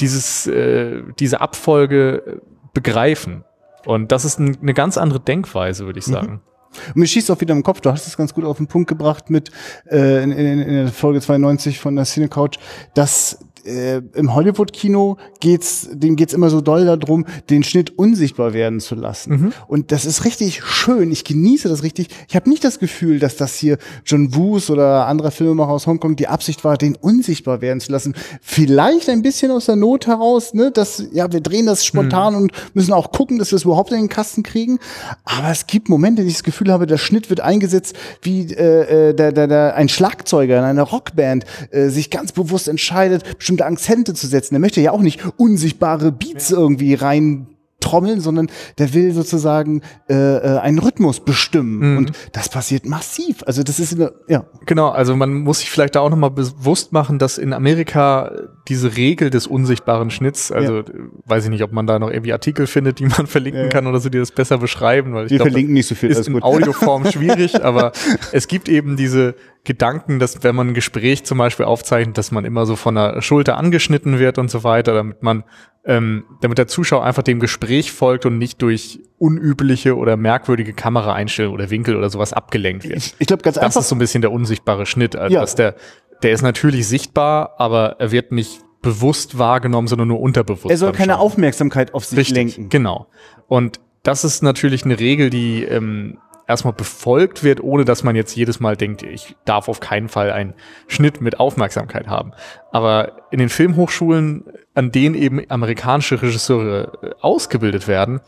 [0.00, 2.42] dieses, äh, diese Abfolge
[2.74, 3.44] begreifen.
[3.86, 6.12] Und das ist ein, eine ganz andere Denkweise, würde ich mhm.
[6.12, 6.32] sagen.
[6.32, 6.40] Mhm.
[6.88, 8.88] Und mir schießt auch wieder im Kopf, du hast es ganz gut auf den Punkt
[8.88, 9.50] gebracht mit
[9.90, 12.58] äh, in, in, in der Folge 92 von der Cine Couch,
[12.94, 18.80] dass äh, im Hollywood-Kino geht's, dem geht's immer so doll darum, den Schnitt unsichtbar werden
[18.80, 19.32] zu lassen.
[19.32, 19.52] Mhm.
[19.68, 21.10] Und das ist richtig schön.
[21.12, 22.08] Ich genieße das richtig.
[22.28, 26.16] Ich habe nicht das Gefühl, dass das hier John Woos oder anderer Filmemacher aus Hongkong
[26.16, 28.14] die Absicht war, den unsichtbar werden zu lassen.
[28.40, 32.42] Vielleicht ein bisschen aus der Not heraus, ne, dass ja wir drehen das spontan mhm.
[32.42, 34.78] und müssen auch gucken, dass wir es überhaupt in den Kasten kriegen.
[35.24, 39.10] Aber es gibt Momente, die ich das Gefühl habe, der Schnitt wird eingesetzt, wie äh,
[39.10, 43.24] äh der, der, der ein Schlagzeuger in einer Rockband äh, sich ganz bewusst entscheidet,
[43.60, 44.54] bestimmte Akzente zu setzen.
[44.54, 47.46] Er möchte ja auch nicht unsichtbare Beats irgendwie rein
[47.80, 51.92] trommeln, sondern der will sozusagen äh, äh, einen Rhythmus bestimmen.
[51.92, 51.98] Mhm.
[51.98, 53.42] Und das passiert massiv.
[53.46, 54.44] Also das ist eine, ja.
[54.66, 58.32] Genau, also man muss sich vielleicht da auch nochmal bewusst machen, dass in Amerika
[58.68, 60.84] diese Regel des unsichtbaren Schnitts, also ja.
[61.24, 63.68] weiß ich nicht, ob man da noch irgendwie Artikel findet, die man verlinken ja.
[63.68, 66.10] kann oder so, die das besser beschreiben, weil ich Wir glaub, verlinken nicht so viel.
[66.10, 67.92] Ist in Audioform schwierig, aber
[68.32, 72.44] es gibt eben diese Gedanken, dass wenn man ein Gespräch zum Beispiel aufzeichnet, dass man
[72.44, 75.44] immer so von der Schulter angeschnitten wird und so weiter, damit man
[75.84, 81.58] ähm, damit der Zuschauer einfach dem Gespräch folgt und nicht durch unübliche oder merkwürdige Kameraeinstellungen
[81.58, 82.98] oder Winkel oder sowas abgelenkt wird.
[82.98, 83.74] Ich, ich glaube ganz das einfach.
[83.76, 85.16] Das ist so ein bisschen der unsichtbare Schnitt.
[85.16, 85.40] Also ja.
[85.40, 85.74] dass der,
[86.22, 90.70] der ist natürlich sichtbar, aber er wird nicht bewusst wahrgenommen, sondern nur unterbewusst.
[90.70, 91.22] Er soll keine Schauen.
[91.22, 92.68] Aufmerksamkeit auf sich Richtig, lenken.
[92.68, 93.08] Genau.
[93.48, 96.18] Und das ist natürlich eine Regel, die ähm,
[96.50, 100.30] erstmal befolgt wird, ohne dass man jetzt jedes Mal denkt, ich darf auf keinen Fall
[100.30, 100.54] einen
[100.88, 102.32] Schnitt mit Aufmerksamkeit haben.
[102.72, 108.20] Aber in den Filmhochschulen, an denen eben amerikanische Regisseure äh, ausgebildet werden,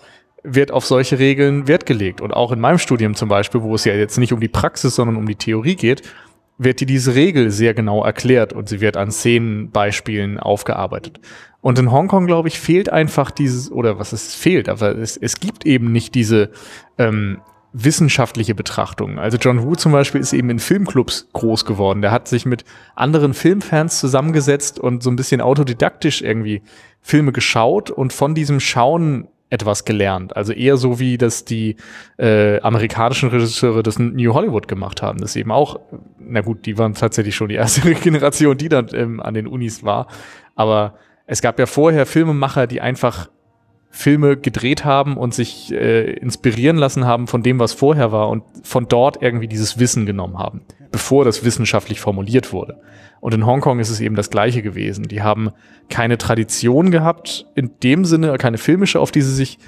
[0.44, 2.20] wird auf solche Regeln Wert gelegt.
[2.20, 4.94] Und auch in meinem Studium zum Beispiel, wo es ja jetzt nicht um die Praxis,
[4.94, 6.02] sondern um die Theorie geht,
[6.58, 11.20] wird dir diese Regel sehr genau erklärt und sie wird an Szenenbeispielen aufgearbeitet.
[11.60, 15.38] Und in Hongkong, glaube ich, fehlt einfach dieses, oder was es fehlt, aber es, es
[15.38, 16.50] gibt eben nicht diese
[16.98, 17.40] ähm,
[17.72, 19.18] wissenschaftliche Betrachtungen.
[19.18, 22.02] Also John Woo zum Beispiel ist eben in Filmclubs groß geworden.
[22.02, 26.62] Der hat sich mit anderen Filmfans zusammengesetzt und so ein bisschen autodidaktisch irgendwie
[27.00, 30.34] Filme geschaut und von diesem Schauen etwas gelernt.
[30.34, 31.76] Also eher so wie das die
[32.18, 35.18] äh, amerikanischen Regisseure des New Hollywood gemacht haben.
[35.20, 35.78] Das eben auch,
[36.18, 39.84] na gut, die waren tatsächlich schon die erste Generation, die dann ähm, an den Unis
[39.84, 40.06] war.
[40.54, 40.94] Aber
[41.26, 43.28] es gab ja vorher Filmemacher, die einfach
[43.94, 48.42] Filme gedreht haben und sich äh, inspirieren lassen haben von dem, was vorher war und
[48.62, 52.80] von dort irgendwie dieses Wissen genommen haben, bevor das wissenschaftlich formuliert wurde.
[53.20, 55.08] Und in Hongkong ist es eben das Gleiche gewesen.
[55.08, 55.50] Die haben
[55.90, 59.58] keine Tradition gehabt, in dem Sinne, keine filmische, auf die sie sich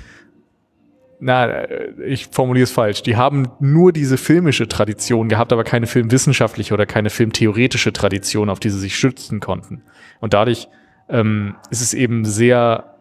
[1.21, 3.03] na, äh, ich formuliere es falsch.
[3.03, 8.59] Die haben nur diese filmische Tradition gehabt, aber keine filmwissenschaftliche oder keine filmtheoretische Tradition, auf
[8.59, 9.83] die sie sich schützen konnten.
[10.21, 10.69] Und dadurch
[11.09, 12.94] ähm, ist es eben sehr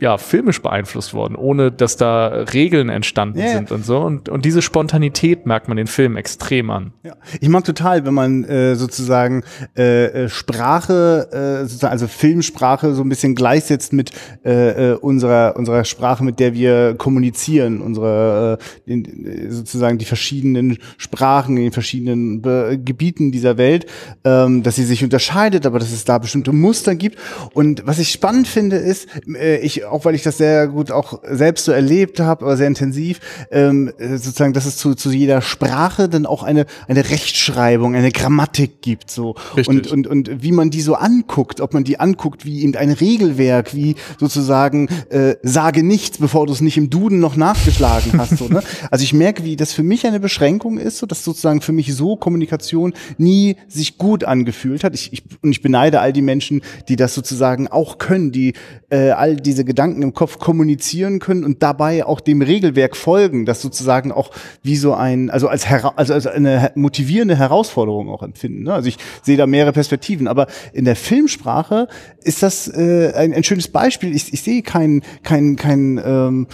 [0.00, 3.52] ja, filmisch beeinflusst worden, ohne dass da Regeln entstanden yeah.
[3.52, 3.98] sind und so.
[3.98, 6.92] Und, und diese Spontanität merkt man den Film extrem an.
[7.02, 7.14] Ja.
[7.40, 9.42] Ich mag total, wenn man äh, sozusagen
[9.76, 14.12] äh, äh Sprache, äh, also Filmsprache so ein bisschen gleichsetzt mit
[14.44, 20.78] äh, äh, unserer, unserer Sprache, mit der wir kommunizieren, unsere äh, in, sozusagen die verschiedenen
[20.96, 23.86] Sprachen in den verschiedenen Be Gebieten dieser Welt,
[24.24, 27.18] ähm, dass sie sich unterscheidet, aber dass es da bestimmte Muster gibt.
[27.52, 31.20] Und was ich spannend finde, ist, äh, ich auch weil ich das sehr gut auch
[31.24, 36.08] selbst so erlebt habe, aber sehr intensiv, ähm, sozusagen, dass es zu, zu jeder Sprache
[36.08, 39.10] dann auch eine, eine Rechtschreibung, eine Grammatik gibt.
[39.10, 39.34] so
[39.66, 42.90] und, und, und wie man die so anguckt, ob man die anguckt wie eben ein
[42.90, 48.38] Regelwerk, wie sozusagen äh, sage nichts, bevor du es nicht im Duden noch nachgeschlagen hast.
[48.38, 48.62] so, ne?
[48.90, 51.94] Also ich merke, wie das für mich eine Beschränkung ist, so dass sozusagen für mich
[51.94, 54.94] so Kommunikation nie sich gut angefühlt hat.
[54.94, 58.54] Ich, ich, und ich beneide all die Menschen, die das sozusagen auch können, die
[58.90, 63.46] äh, all diese Gedanken Gedanken im Kopf kommunizieren können und dabei auch dem Regelwerk folgen,
[63.46, 64.30] das sozusagen auch
[64.62, 68.64] wie so ein, also als, also als eine motivierende Herausforderung auch empfinden.
[68.64, 68.74] Ne?
[68.74, 71.88] Also ich sehe da mehrere Perspektiven, aber in der Filmsprache
[72.22, 74.14] ist das äh, ein, ein schönes Beispiel.
[74.14, 76.46] Ich, ich sehe kein, kein, kein ähm,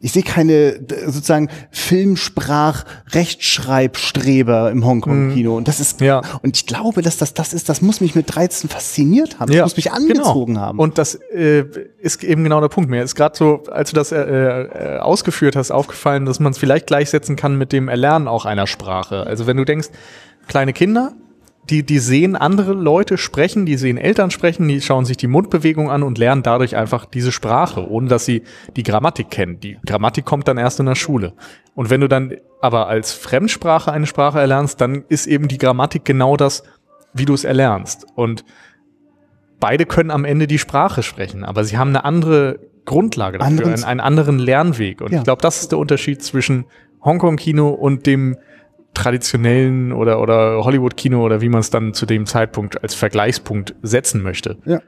[0.00, 5.56] ich sehe keine sozusagen Filmsprach-Rechtschreibstreber im Hongkong-Kino.
[5.56, 6.22] Und das ist, Ja.
[6.42, 9.52] und ich glaube, dass das das ist, das muss mich mit 13 fasziniert haben.
[9.52, 10.66] Das muss mich angezogen genau.
[10.66, 10.78] haben.
[10.78, 11.64] Und das äh,
[11.98, 12.90] ist eben genau der Punkt.
[12.90, 16.58] Mir ist gerade so, als du das äh, äh, ausgeführt hast, aufgefallen, dass man es
[16.58, 19.26] vielleicht gleichsetzen kann mit dem Erlernen auch einer Sprache.
[19.26, 19.88] Also wenn du denkst,
[20.46, 21.12] kleine Kinder,
[21.70, 25.90] die, die sehen andere Leute sprechen, die sehen Eltern sprechen, die schauen sich die Mundbewegung
[25.90, 28.42] an und lernen dadurch einfach diese Sprache, ohne dass sie
[28.76, 29.60] die Grammatik kennen.
[29.60, 31.32] Die Grammatik kommt dann erst in der Schule.
[31.74, 36.04] Und wenn du dann aber als Fremdsprache eine Sprache erlernst, dann ist eben die Grammatik
[36.04, 36.62] genau das,
[37.14, 38.06] wie du es erlernst.
[38.14, 38.44] Und
[39.60, 43.74] beide können am Ende die Sprache sprechen, aber sie haben eine andere Grundlage dafür, Anderen-
[43.74, 45.00] einen, einen anderen Lernweg.
[45.00, 45.18] Und Ja.
[45.18, 46.64] ich glaube, das ist der Unterschied zwischen
[47.04, 48.36] Hongkong-Kino und dem
[48.94, 54.22] traditionellen oder, oder Hollywood-Kino oder wie man es dann zu dem Zeitpunkt als Vergleichspunkt setzen
[54.22, 54.58] möchte.
[54.64, 54.80] Ja.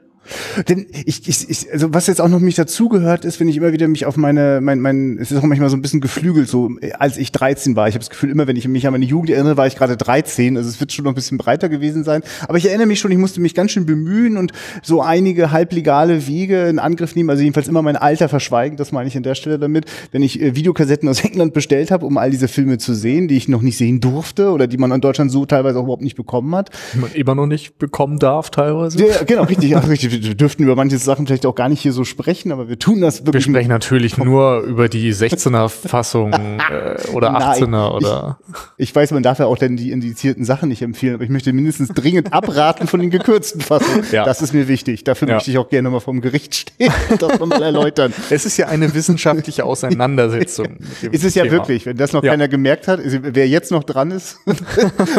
[0.67, 3.73] Denn ich, ich, ich, also was jetzt auch noch mich dazugehört ist, wenn ich immer
[3.73, 6.71] wieder mich auf meine, mein, mein, es ist auch manchmal so ein bisschen geflügelt, so
[6.99, 7.87] als ich 13 war.
[7.87, 9.97] Ich habe das Gefühl, immer wenn ich mich an meine Jugend erinnere, war ich gerade
[9.97, 10.57] 13.
[10.57, 12.21] Also es wird schon noch ein bisschen breiter gewesen sein.
[12.47, 16.27] Aber ich erinnere mich schon, ich musste mich ganz schön bemühen und so einige halblegale
[16.27, 17.29] Wege in Angriff nehmen.
[17.29, 19.85] Also jedenfalls immer mein Alter verschweigen, das meine ich an der Stelle damit.
[20.11, 23.37] Wenn ich äh, Videokassetten aus England bestellt habe, um all diese Filme zu sehen, die
[23.37, 26.15] ich noch nicht sehen durfte oder die man in Deutschland so teilweise auch überhaupt nicht
[26.15, 29.05] bekommen hat, Die man immer noch nicht bekommen darf teilweise.
[29.05, 29.75] ja, genau, richtig.
[29.75, 30.12] Ach, richtig.
[30.21, 33.01] Wir dürften über manche Sachen vielleicht auch gar nicht hier so sprechen, aber wir tun
[33.01, 33.45] das Wir wirklich.
[33.45, 38.39] sprechen natürlich nur über die 16er Fassung äh, oder Nein, 18er oder
[38.77, 41.51] Ich weiß, man darf ja auch dann die indizierten Sachen nicht empfehlen, aber ich möchte
[41.53, 44.03] mindestens dringend abraten von den gekürzten Fassungen.
[44.11, 44.25] Ja.
[44.25, 45.03] Das ist mir wichtig.
[45.03, 45.35] Dafür Ja.
[45.35, 48.13] möchte ich auch gerne mal vom Gericht stehen und das nochmal erläutern.
[48.29, 50.77] es ist ja eine wissenschaftliche Auseinandersetzung.
[51.11, 51.53] Ist es ja Thema.
[51.53, 52.31] wirklich, wenn das noch Ja.
[52.31, 54.37] keiner gemerkt hat, wer jetzt noch dran ist,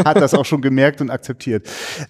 [0.04, 1.66] hat das auch schon gemerkt und akzeptiert.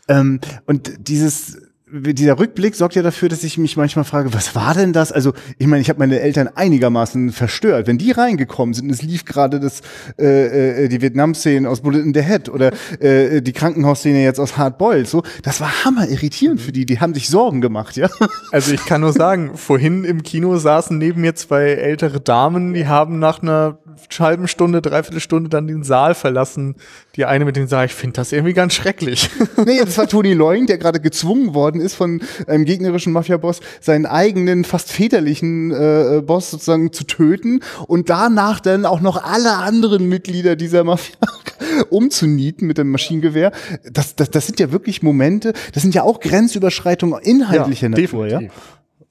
[0.08, 4.72] Ähm, und dieses dieser Rückblick sorgt ja dafür, dass ich mich manchmal frage, was war
[4.72, 5.12] denn das?
[5.12, 7.86] Also, ich meine, ich habe meine Eltern einigermaßen verstört.
[7.86, 9.82] Wenn die reingekommen sind, es lief gerade das
[10.18, 14.56] äh, äh, die Vietnam-Szene aus Bullet in the Head oder äh, die Krankenhausszene jetzt aus
[14.56, 16.86] Hard Boiled, so, das war hammer irritierend für die.
[16.86, 18.08] Die haben sich Sorgen gemacht, ja.
[18.50, 22.86] Also ich kann nur sagen, vorhin im Kino saßen neben mir zwei ältere Damen, die
[22.86, 23.78] haben nach einer
[24.18, 26.76] halben Stunde, dreiviertel Stunde dann den Saal verlassen.
[27.16, 29.30] Die eine mit denen sah, ich finde das irgendwie ganz schrecklich.
[29.64, 34.04] Nee, das war Tony Loing, der gerade gezwungen worden ist von einem gegnerischen Mafia-Boss, seinen
[34.04, 40.08] eigenen, fast väterlichen äh, Boss sozusagen zu töten und danach dann auch noch alle anderen
[40.08, 41.16] Mitglieder dieser Mafia
[41.90, 43.52] umzunieten mit dem Maschinengewehr.
[43.90, 48.40] Das, das, das sind ja wirklich Momente, das sind ja auch Grenzüberschreitungen inhaltlicher Natur, ja.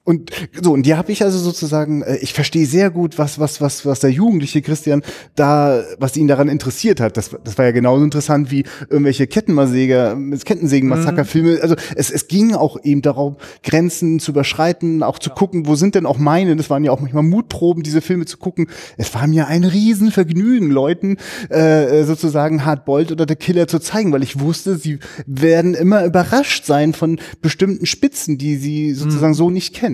[0.06, 3.62] Und so, und die habe ich also sozusagen, äh, ich verstehe sehr gut, was, was,
[3.62, 5.02] was, was der jugendliche Christian
[5.34, 7.16] da, was ihn daran interessiert hat.
[7.16, 10.14] Das, das war ja genauso interessant wie irgendwelche Kettenmasäger,
[10.44, 11.58] Kettensägen-Massaker-Filme.
[11.62, 15.94] Also es, es ging auch eben darum, Grenzen zu überschreiten, auch zu gucken, wo sind
[15.94, 18.66] denn auch meine, das waren ja auch manchmal Mutproben, diese Filme zu gucken.
[18.98, 21.16] Es war mir ein Riesenvergnügen, Leuten
[21.48, 26.66] äh, sozusagen Hardboiled oder The Killer zu zeigen, weil ich wusste, sie werden immer überrascht
[26.66, 29.93] sein von bestimmten Spitzen, die sie sozusagen so nicht kennen.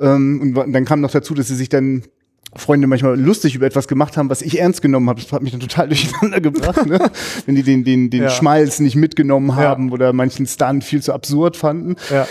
[0.00, 2.02] Ähm, und dann kam noch dazu, dass sie sich dann
[2.56, 5.20] Freunde manchmal lustig über etwas gemacht haben, was ich ernst genommen habe.
[5.20, 6.98] Das hat mich dann total durcheinander gebracht, ne?
[7.46, 8.30] wenn die den, den, den Ja.
[8.30, 11.96] Schmalz nicht mitgenommen haben oder manchen Stunt viel zu absurd fanden.
[12.10, 12.26] Ja.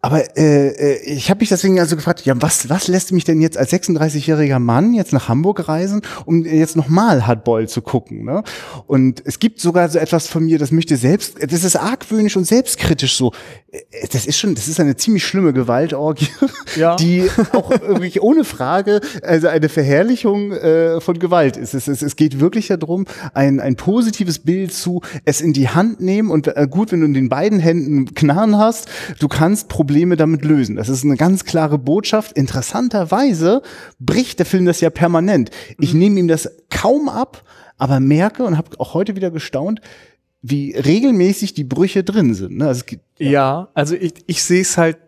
[0.00, 3.40] Aber äh, äh, ich habe mich deswegen also gefragt, ja, was, was lässt mich denn
[3.40, 8.24] jetzt als 36-jähriger Mann jetzt nach Hamburg reisen, um jetzt nochmal Hardboiled zu gucken?
[8.24, 8.44] Ne?
[8.86, 12.44] Und es gibt sogar so etwas von mir, das möchte selbst, das ist argwöhnisch und
[12.44, 13.32] selbstkritisch so.
[13.72, 13.80] Äh,
[14.12, 16.28] Das ist schon, das ist eine ziemlich schlimme Gewaltorgie,
[16.76, 16.94] Ja.
[16.96, 21.74] die auch wirklich ohne Frage also eine Verherrlichung äh, von Gewalt ist.
[21.74, 26.00] Es, es, es geht wirklich darum, ein, ein positives Bild zu es in die Hand
[26.00, 30.16] nehmen und äh, gut, wenn du in den beiden Händen Knarren hast, du kannst Probleme
[30.16, 30.76] damit lösen.
[30.76, 32.36] Das ist eine ganz klare Botschaft.
[32.36, 33.62] Interessanterweise
[33.98, 35.50] bricht der Film das ja permanent.
[35.78, 37.42] Ich nehme ihm das kaum ab,
[37.78, 39.80] aber merke und habe auch heute wieder gestaunt,
[40.42, 42.58] wie regelmäßig die Brüche drin sind.
[42.58, 42.66] Ne?
[42.68, 44.98] Also gibt, Ja, also ich, ich sehe es halt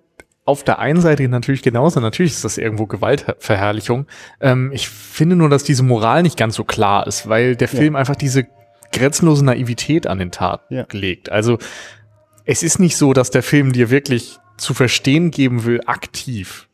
[0.47, 2.01] auf der einen Seite natürlich genauso.
[2.01, 4.07] Natürlich ist das irgendwo Gewaltverherrlichung.
[4.41, 7.97] Ähm, ich finde nur, dass diese Moral nicht ganz so klar ist, weil der Film
[7.97, 8.47] einfach diese
[8.93, 10.87] grenzenlose Naivität an den Tag Ja.
[10.91, 11.31] legt.
[11.31, 11.59] Also
[12.47, 16.69] es ist nicht so, dass der Film dir wirklich zu verstehen geben will, aktiv,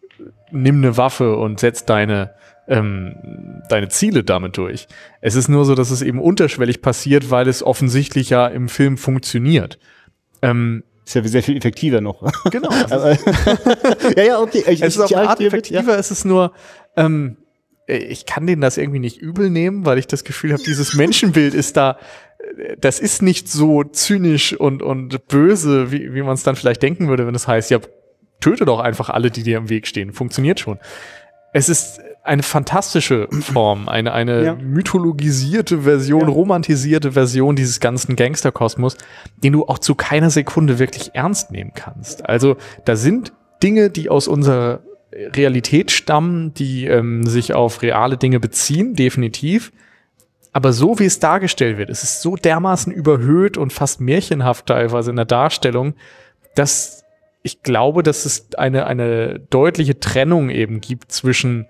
[0.51, 2.35] nimm eine Waffe und setz deine,
[2.69, 4.87] ähm, deine Ziele damit durch.
[5.21, 8.99] Es ist nur so, dass es eben unterschwellig passiert, weil es offensichtlich ja im Film
[8.99, 9.79] funktioniert.
[10.43, 12.23] Ähm, ist ja sehr viel effektiver noch.
[12.51, 12.71] genau.
[14.17, 14.65] Ja, ja, okay.
[14.69, 15.49] Ich, es ist auf eine Art ich- ja.
[15.49, 16.53] effektiver, es ist nur,
[16.97, 17.37] ähm,
[17.87, 21.55] ich kann denen das irgendwie nicht übel nehmen, weil ich das Gefühl habe, dieses Menschenbild
[21.55, 21.99] ist da,
[22.79, 27.09] das ist nicht so zynisch und, und böse, wie, wie man es dann vielleicht denken
[27.09, 27.79] würde, wenn es heißt, ja,
[28.41, 30.13] töte doch einfach alle, die dir im Weg stehen.
[30.13, 30.79] Funktioniert schon.
[31.53, 34.55] Es ist eine fantastische Form, eine, eine Ja.
[34.55, 36.29] mythologisierte Version, Ja.
[36.29, 38.97] romantisierte Version dieses ganzen Gangsterkosmos,
[39.43, 42.29] den du auch zu keiner Sekunde wirklich ernst nehmen kannst.
[42.29, 44.81] Also da sind Dinge, die aus unserer
[45.13, 49.73] Realität stammen, die ähm, sich auf reale Dinge beziehen, definitiv.
[50.57, 55.11] Aber so wie es dargestellt wird, es ist so dermaßen überhöht und fast märchenhaft teilweise
[55.11, 55.93] in der Darstellung,
[56.55, 57.05] dass
[57.43, 61.67] ich glaube, dass es eine, eine deutliche Trennung eben gibt zwischen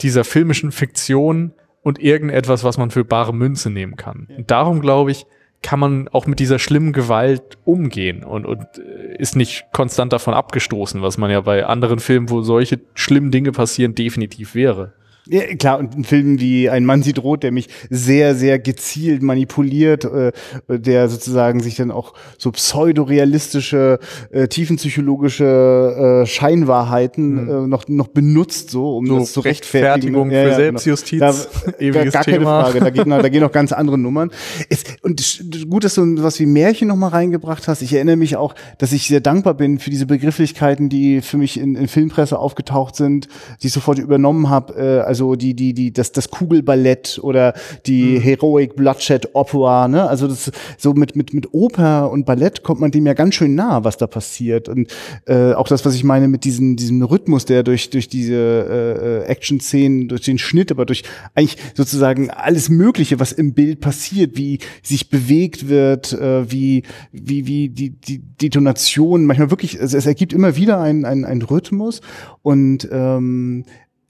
[0.00, 4.28] dieser filmischen Fiktion und irgendetwas, was man für bare Münze nehmen kann.
[4.36, 5.26] Und darum glaube ich,
[5.62, 10.34] kann man auch mit dieser schlimmen Gewalt umgehen und, und äh, ist nicht konstant davon
[10.34, 14.92] abgestoßen, was man ja bei anderen Filmen, wo solche schlimmen Dinge passieren, definitiv wäre.
[15.30, 19.22] Ja, klar, und ein Film wie Ein Mann sieht rot, der mich sehr, sehr gezielt
[19.22, 20.32] manipuliert, äh,
[20.68, 23.98] der sozusagen sich dann auch so pseudorealistische,
[24.30, 30.14] äh, tiefenpsychologische äh, Scheinwahrheiten äh, noch, noch benutzt, so um So das zu rechtfertigen.
[30.16, 31.34] Rechtfertigung für Selbstjustiz, Da,
[31.78, 32.64] ewiges gar keine Thema.
[32.64, 34.30] Frage, da gehen, noch- da gehen noch ganz andere Nummern.
[34.68, 35.22] Es, und
[35.68, 37.82] gut, dass du was wie Märchen noch mal reingebracht hast.
[37.82, 41.58] Ich erinnere mich auch, dass ich sehr dankbar bin für diese Begrifflichkeiten, die für mich
[41.60, 43.28] in, in Filmpresse aufgetaucht sind,
[43.62, 44.74] die ich sofort übernommen habe.
[44.74, 47.54] Äh, also die, die, die, das, das Kugelballett oder
[47.86, 49.88] die Heroic Bloodshed Opera.
[49.88, 50.08] Ne?
[50.08, 53.54] Also das so mit, mit, mit Oper und Ballett kommt man dem ja ganz schön
[53.54, 54.68] nah, was da passiert.
[54.68, 54.92] Und
[55.26, 59.28] äh, auch das, was ich meine mit diesem, diesem Rhythmus, der durch, durch diese äh,
[59.28, 61.02] Action-Szenen, durch den Schnitt, aber durch
[61.34, 67.46] eigentlich sozusagen alles Mögliche, was im Bild passiert, wie sich bewegt wird, äh, wie, wie,
[67.46, 72.00] wie die, die Detonation, manchmal wirklich, es, es ergibt immer wieder einen, einen, einen Rhythmus
[72.42, 73.64] und ähm,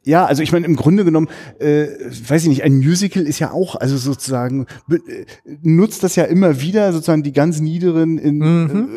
[0.09, 1.87] ja, also ich meine, im Grunde genommen, äh,
[2.27, 4.97] weiß ich nicht, ein Musical ist ja auch, also sozusagen, äh,
[5.63, 8.41] nutzt das ja immer wieder, sozusagen die ganz niederen in,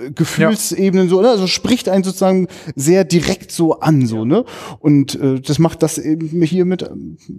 [0.08, 1.32] äh, Gefühlsebenen so, oder?
[1.32, 4.46] Also spricht einen sozusagen sehr direkt so an, so, ne?
[4.80, 6.90] Und äh, das macht das eben hier mit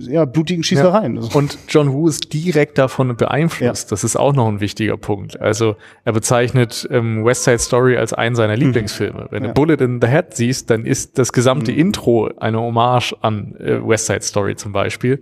[0.00, 1.16] ja, blutigen Schießereien.
[1.16, 3.90] Also, Und John Woo ist direkt davon beeinflusst.
[3.90, 5.40] Das ist auch noch ein wichtiger Punkt.
[5.40, 9.28] Also er bezeichnet ähm, West Side Story als einen seiner Lieblingsfilme.
[9.30, 9.48] Wenn Mhm.
[9.48, 9.54] Ja.
[9.54, 13.86] du Bullet in the Head siehst, dann ist das gesamte Intro eine Hommage an äh,
[13.86, 15.20] West Side Story zum Beispiel.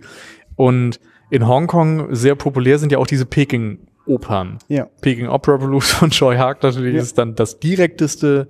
[0.55, 0.99] Und
[1.29, 4.57] in Hongkong sehr populär sind ja auch diese Peking-Opern.
[4.67, 4.87] ja.
[5.01, 7.01] Peking Opera Blues von Joy Hark natürlich Ja.
[7.01, 8.47] ist dann das direkteste,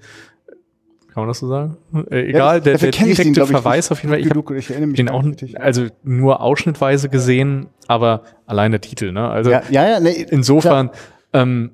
[1.13, 1.77] kann man das so sagen?
[2.09, 4.21] Äh, egal, Ja, der, der den, direkte ich, Verweis auf jeden Fall.
[4.21, 5.61] Ich genug, ich erinnere mich den auch, nicht richtig.
[5.61, 9.29] also nur ausschnittweise gesehen, aber allein der Titel, ne?
[9.29, 10.89] Also ja, ja, ja, nee, insofern,
[11.33, 11.71] ähm,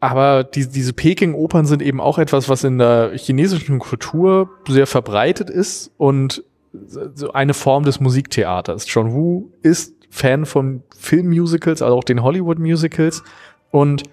[0.00, 5.48] aber die, diese Peking-Opern sind eben auch etwas, was in der chinesischen Kultur sehr verbreitet
[5.48, 6.44] ist und
[6.86, 8.86] so eine Form des Musiktheaters.
[8.92, 13.22] John Woo ist Fan von Filmmusicals, also auch den Hollywood-Musicals
[13.70, 14.04] und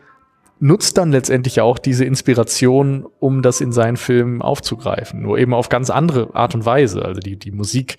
[0.60, 5.21] nutzt dann letztendlich auch diese Inspiration, um das in seinen Filmen aufzugreifen.
[5.21, 7.04] Nur eben auf ganz andere Art und Weise.
[7.04, 7.97] Also die, die Musik,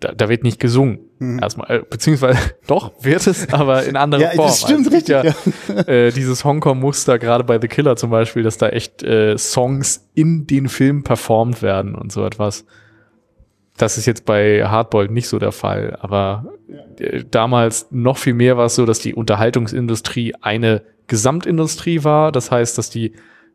[0.00, 0.98] da, da wird nicht gesungen.
[1.40, 4.46] Erstmal, äh, beziehungsweise doch wird es, aber in anderer Ja, Form.
[4.48, 5.34] das stimmt, gibt richtig,
[5.68, 10.08] Ja, äh, dieses Hongkong-Muster, gerade bei The Killer zum Beispiel, dass da echt äh, Songs
[10.14, 12.64] in den Film performt werden und so etwas.
[13.80, 16.52] Das ist jetzt bei Hardboiled nicht so der Fall, aber
[16.98, 22.30] äh, damals noch viel mehr war es so, dass die Unterhaltungsindustrie eine Gesamtindustrie war.
[22.30, 23.14] Das heißt, dass die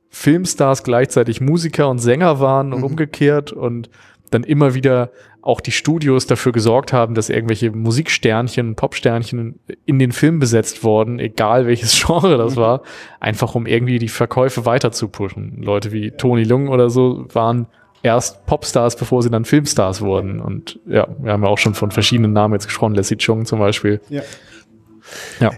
[0.09, 3.91] Filmstars gleichzeitig Musiker und Sänger waren und umgekehrt und
[4.31, 5.11] dann immer wieder
[5.43, 11.19] auch die Studios dafür gesorgt haben, dass irgendwelche Musiksternchen, Popsternchen in den Film besetzt wurden,
[11.19, 12.81] egal welches Genre das war,
[13.19, 15.61] einfach um irgendwie die Verkäufe weiter zu pushen.
[15.61, 17.67] Leute wie Tony Lung oder so waren
[18.05, 20.39] erst Popstars, bevor sie dann Filmstars wurden.
[20.39, 23.59] Und ja, wir haben ja auch schon von verschiedenen Namen jetzt gesprochen, Leslie Chung zum
[23.59, 23.99] Beispiel.
[24.09, 24.21] Ja.
[25.39, 25.51] Ja.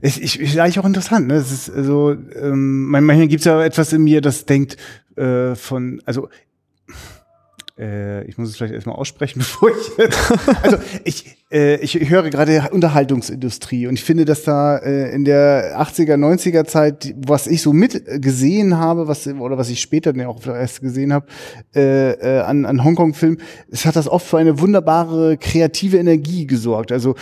[0.00, 1.34] Ist, ist eigentlich auch interessant, ne?
[1.34, 4.76] Es ist also, ähm, manchmal gibt es ja etwas in mir, das denkt
[5.16, 6.28] äh, von, also
[7.78, 10.62] äh, ich muss es vielleicht erstmal aussprechen, bevor ich.
[10.62, 15.80] also ich, äh, ich höre gerade Unterhaltungsindustrie und ich finde, dass da äh, in der
[15.80, 20.44] 80er, 90er Zeit, was ich so mitgesehen habe, was oder was ich später dann auch
[20.46, 21.26] erst gesehen habe,
[21.74, 23.38] äh, äh, an, an Hongkong-Filmen,
[23.70, 26.90] es hat das oft für eine wunderbare kreative Energie gesorgt.
[26.90, 27.14] Also,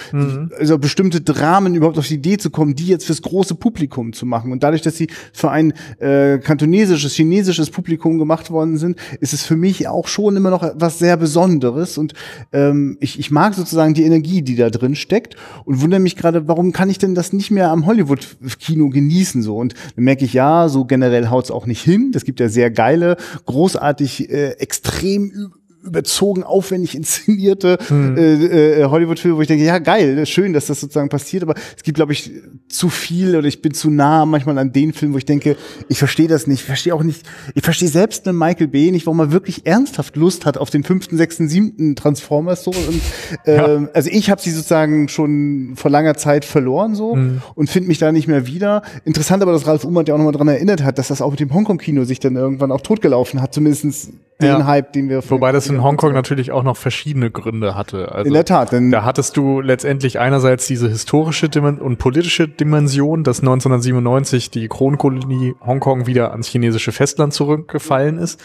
[0.59, 4.25] also bestimmte Dramen überhaupt auf die Idee zu kommen, die jetzt fürs große Publikum zu
[4.25, 4.53] machen.
[4.53, 9.45] Und dadurch, dass sie für ein äh, kantonesisches, chinesisches Publikum gemacht worden sind, ist es
[9.45, 11.99] für mich auch schon immer noch was sehr Besonderes.
[11.99, 12.15] Und
[12.53, 16.49] ähm, ich, ich mag sozusagen die Energie, die da drin steckt und wundere mich gerade,
[16.49, 19.57] warum kann ich denn das nicht mehr am Hollywood-Kino genießen so?
[19.57, 22.13] Und dann merke ich, ja, so generell haut's auch nicht hin.
[22.13, 28.17] Das gibt ja sehr geile, großartig, äh, extrem überzogen aufwendig inszenierte hm.
[28.17, 31.83] äh, äh, Hollywood-Filme, wo ich denke, ja geil, schön, dass das sozusagen passiert, aber es
[31.83, 32.31] gibt, glaube ich,
[32.69, 35.57] zu viel oder ich bin zu nah manchmal an den Filmen, wo ich denke,
[35.89, 37.23] ich verstehe das nicht, ich verstehe auch nicht,
[37.55, 40.85] ich verstehe selbst einen Michael Bay nicht, warum er wirklich ernsthaft Lust hat auf den
[40.85, 42.71] fünften, sechsten, siebten Transformers so.
[42.71, 43.01] Und,
[43.45, 43.89] äh, ja.
[43.93, 47.43] Also ich habe sie sozusagen schon vor langer Zeit verloren so hm.
[47.55, 48.83] und finde mich da nicht mehr wieder.
[49.05, 51.41] Interessant aber, dass Ralf Ummert ja auch nochmal dran erinnert hat, dass das auch mit
[51.41, 54.13] dem Hongkong-Kino sich dann irgendwann auch totgelaufen hat, zumindestens
[54.43, 54.67] den ja.
[54.67, 58.13] Hype, den wir Wobei das in Hongkong natürlich auch noch verschiedene Gründe hatte.
[58.13, 58.73] Also in der Tat.
[58.73, 65.55] Denn da hattest du letztendlich einerseits diese historische und politische Dimension, dass 1997 die Kronkolonie
[65.65, 68.41] Hongkong wieder ans chinesische Festland zurückgefallen ist.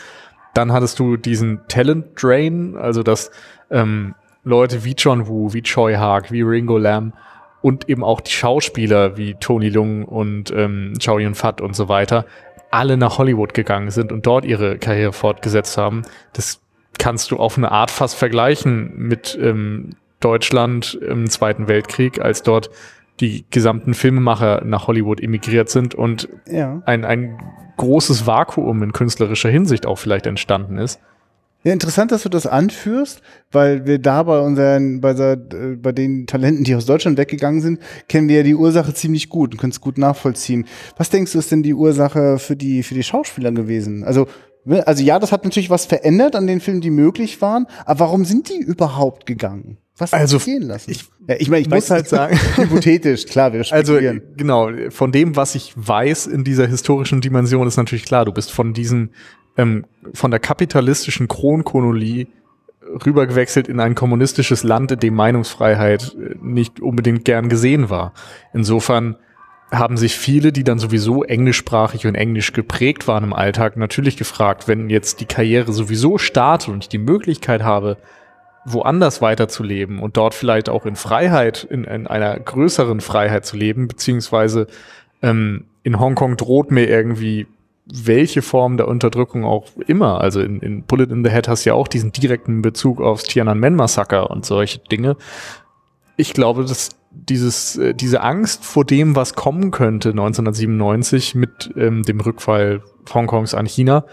[0.53, 3.31] Dann hattest du diesen Talent Drain, also dass
[3.69, 7.13] ähm, Leute wie John Woo, wie Choi Haag, wie Ringo Lam
[7.61, 11.89] und eben auch die Schauspieler wie Tony Lung und ähm, Chow Yun Fat und so
[11.89, 12.25] weiter
[12.77, 16.03] alle nach Hollywood gegangen sind und dort ihre Karriere fortgesetzt haben.
[16.33, 16.61] Das
[16.99, 22.69] kannst du auf eine Art fast vergleichen mit ähm, Deutschland im Zweiten Weltkrieg, als dort
[23.19, 26.83] die gesamten Filmemacher nach Hollywood emigriert sind und ja.
[26.85, 27.39] ein, ein
[27.77, 30.99] großes Vakuum in künstlerischer Hinsicht auch vielleicht entstanden ist.
[31.67, 35.91] Ja, interessant, dass du das anführst, weil wir da bei unseren, bei, der, äh, bei
[35.91, 39.57] den Talenten, die aus Deutschland weggegangen sind, kennen wir ja die Ursache ziemlich gut und
[39.59, 40.65] können es gut nachvollziehen.
[40.95, 44.05] Was denkst du, ist denn die Ursache für die, für die Schauspieler gewesen?
[44.05, 44.27] Also,
[44.63, 47.99] ne, also ja, das hat natürlich was verändert an den Filmen, die möglich waren, aber
[47.99, 49.77] warum sind die überhaupt gegangen?
[49.97, 50.91] Was also, gehen lassen?
[50.91, 53.99] Ich, ja, ich meine, ich muss halt sagen, hypothetisch, klar, wir Also
[54.37, 58.53] genau, von dem, was ich weiß in dieser historischen Dimension, ist natürlich klar, du bist
[58.53, 59.09] von diesen
[59.57, 62.27] ähm, von der kapitalistischen Kronkolonie
[63.05, 68.13] rübergewechselt in ein kommunistisches Land, in dem Meinungsfreiheit äh, nicht unbedingt gern gesehen war.
[68.53, 69.17] Insofern
[69.71, 74.67] haben sich viele, die dann sowieso englischsprachig und englisch geprägt waren im Alltag, natürlich gefragt,
[74.67, 77.97] wenn jetzt die Karriere sowieso startet und ich die Möglichkeit habe,
[78.63, 83.87] woanders weiterzuleben und dort vielleicht auch in Freiheit, in, in einer größeren Freiheit zu leben,
[83.87, 84.67] beziehungsweise
[85.21, 87.47] ähm, in Hongkong droht mir irgendwie
[87.93, 90.21] welche Form der Unterdrückung auch immer.
[90.21, 93.23] Also in, in Bullet in the Head hast du ja auch diesen direkten Bezug aufs
[93.23, 95.15] Tiananmen-Massaker und solche Dinge.
[96.17, 102.03] Ich glaube, dass dieses, äh, diese Angst vor dem, was kommen könnte 1997 mit ähm,
[102.03, 102.83] dem Rückfall
[103.13, 104.05] Hongkongs an China,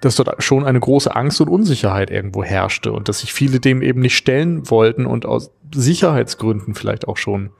[0.00, 3.82] dass dort schon eine große Angst und Unsicherheit irgendwo herrschte und dass sich viele dem
[3.82, 7.50] eben nicht stellen wollten und aus Sicherheitsgründen vielleicht auch schon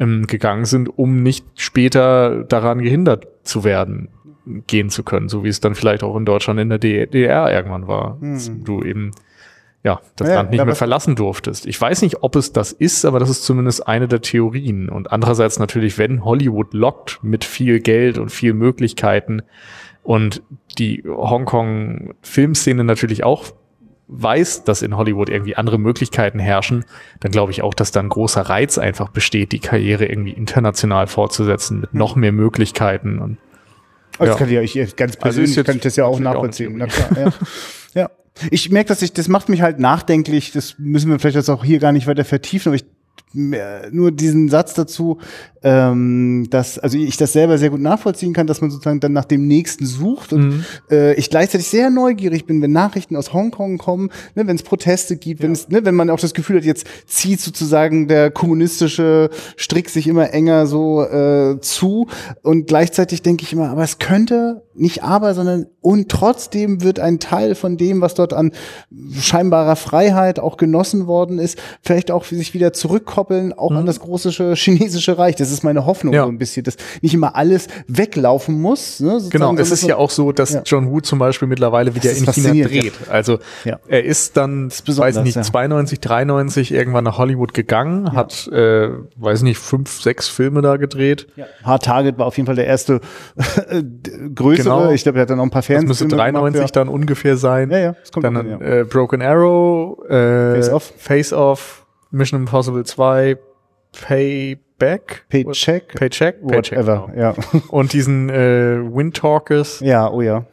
[0.00, 4.08] ähm, gegangen sind, um nicht später daran gehindert zu werden,
[4.66, 7.86] gehen zu können, so wie es dann vielleicht auch in Deutschland in der DDR irgendwann
[7.86, 8.18] war.
[8.20, 8.64] Hm.
[8.64, 9.12] Du eben
[9.84, 11.66] ja, das ja, Land nicht mehr verlassen durftest.
[11.66, 14.88] Ich weiß nicht, ob es das ist, aber das ist zumindest eine der Theorien.
[14.88, 19.42] Und andererseits natürlich, wenn Hollywood lockt mit viel Geld und viel Möglichkeiten
[20.04, 20.42] und
[20.78, 23.46] die Hongkong-Filmszene natürlich auch
[24.06, 26.84] weiß, dass in Hollywood irgendwie andere Möglichkeiten herrschen,
[27.20, 31.06] dann glaube ich auch, dass da ein großer Reiz einfach besteht, die Karriere irgendwie international
[31.08, 31.98] fortzusetzen mit hm.
[31.98, 33.38] noch mehr Möglichkeiten und
[34.18, 34.30] also ja.
[34.30, 36.74] Das kann ich ja ganz also persönlich also kann ich das ja auch nachvollziehen.
[36.74, 37.32] Auch Na klar, ja.
[38.02, 38.10] ja.
[38.50, 40.52] Ich merke, dass ich, das macht mich halt nachdenklich.
[40.52, 42.84] Das müssen wir vielleicht jetzt auch hier gar nicht weiter vertiefen, aber ich
[43.34, 45.18] nur diesen Satz dazu,
[45.62, 49.24] ähm, dass also ich das selber sehr gut nachvollziehen kann, dass man sozusagen dann nach
[49.24, 50.64] dem nächsten sucht und mhm.
[50.90, 55.16] äh, ich gleichzeitig sehr neugierig bin, wenn Nachrichten aus Hongkong kommen, ne, wenn es Proteste
[55.16, 55.44] gibt, ja.
[55.44, 59.88] wenn es, ne, wenn man auch das Gefühl hat, jetzt zieht sozusagen der kommunistische Strick
[59.88, 62.08] sich immer enger so äh, zu
[62.42, 67.18] und gleichzeitig denke ich immer, aber es könnte nicht aber, sondern und trotzdem wird ein
[67.18, 68.52] Teil von dem, was dort an
[69.18, 72.72] scheinbarer Freiheit auch genossen worden ist, vielleicht auch sich wieder
[73.22, 73.78] zurückkoppeln, auch mhm.
[73.78, 75.36] an das große chinesische Reich.
[75.36, 76.24] Das ist meine Hoffnung ja.
[76.24, 79.00] so ein bisschen, dass nicht immer alles weglaufen muss.
[79.00, 80.62] Ne, genau, es ist ja auch so, dass ja.
[80.64, 82.94] John Woo zum Beispiel mittlerweile wieder in China dreht.
[83.08, 85.42] Also er ist dann, ist weiß nicht, ja.
[85.42, 91.28] 92, 93 irgendwann nach Hollywood gegangen, hat, äh, weiß nicht, fünf, sechs Filme da gedreht.
[91.36, 91.46] Ja.
[91.64, 93.00] Hard Target war auf jeden Fall der erste
[93.68, 93.82] äh,
[94.34, 94.62] größere.
[94.62, 94.90] Genau.
[94.90, 97.36] Ich glaube, er hat dann noch ein paar Fernsehfilme Das müsste 93 gemacht, dann ungefähr
[97.36, 97.70] sein.
[97.70, 101.81] Ja, ja, das kommt Dann, dann äh, Broken Arrow, äh, Face Off, Face Off
[102.12, 103.36] Mission Impossible 2,
[103.92, 105.24] Pay Payback?
[105.28, 105.94] Paycheck?
[105.94, 106.36] Paycheck?
[106.42, 107.20] Whatever, genau.
[107.20, 107.34] ja.
[107.68, 109.80] Und diesen äh, Windtalkers.
[109.80, 110.46] Ja, oh ja.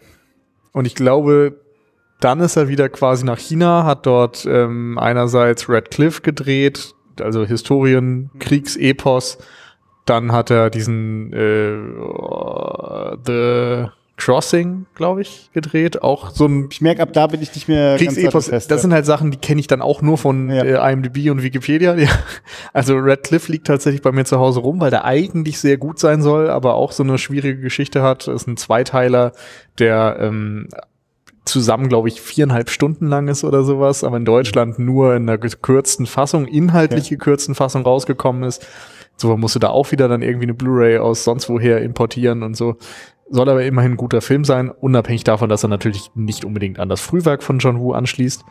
[0.71, 1.59] Und ich glaube,
[2.19, 7.43] dann ist er wieder quasi nach China, hat dort ähm, einerseits Red Cliff gedreht, also
[7.45, 9.39] Historien, Kriegsepos.
[10.05, 11.77] Dann hat er diesen äh,
[13.25, 13.87] The
[14.19, 16.03] Crossing, glaube ich, gedreht.
[16.03, 16.67] Auch so ein.
[16.69, 18.49] Ich merke, ab da bin ich nicht mehr Kriegsepos.
[18.49, 20.63] Das sind halt Sachen, die kenne ich dann auch nur von ja.
[20.63, 21.95] äh, IMDb und Wikipedia.
[21.99, 22.07] Ja.
[22.71, 25.99] Also Red Cliff liegt tatsächlich bei mir zu Hause rum, weil der eigentlich sehr gut
[25.99, 28.27] sein soll, aber auch so eine schwierige Geschichte hat.
[28.27, 29.33] Das ist ein Zweiteiler,
[29.79, 30.69] der ähm,
[31.45, 35.37] zusammen, glaube ich, viereinhalb Stunden lang ist oder sowas, aber in Deutschland nur in einer
[35.37, 38.65] gekürzten Fassung, inhaltlich gekürzten Fassung rausgekommen ist.
[39.17, 42.77] So musste da auch wieder dann irgendwie eine Blu-ray aus sonst woher importieren und so.
[43.31, 46.89] Soll aber immerhin ein guter Film sein, unabhängig davon, dass er natürlich nicht unbedingt an
[46.89, 48.43] das Frühwerk von John Woo anschließt.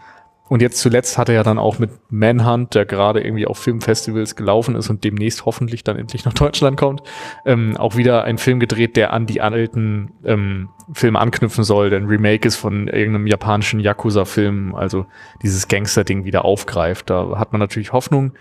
[0.49, 4.35] Und jetzt zuletzt hat er ja dann auch mit Manhunt, der gerade irgendwie auf Filmfestivals
[4.35, 7.03] gelaufen ist und demnächst hoffentlich dann endlich nach Deutschland kommt,
[7.45, 11.91] ähm, auch wieder einen Film gedreht, der an die alten ähm, Filme anknüpfen soll.
[11.91, 15.07] Denn Remake ist von irgendeinem japanischen Yakuza-Film, also
[15.43, 17.11] dieses Gangster-Ding wieder aufgreift.
[17.11, 18.33] Da hat man natürlich Hoffnung.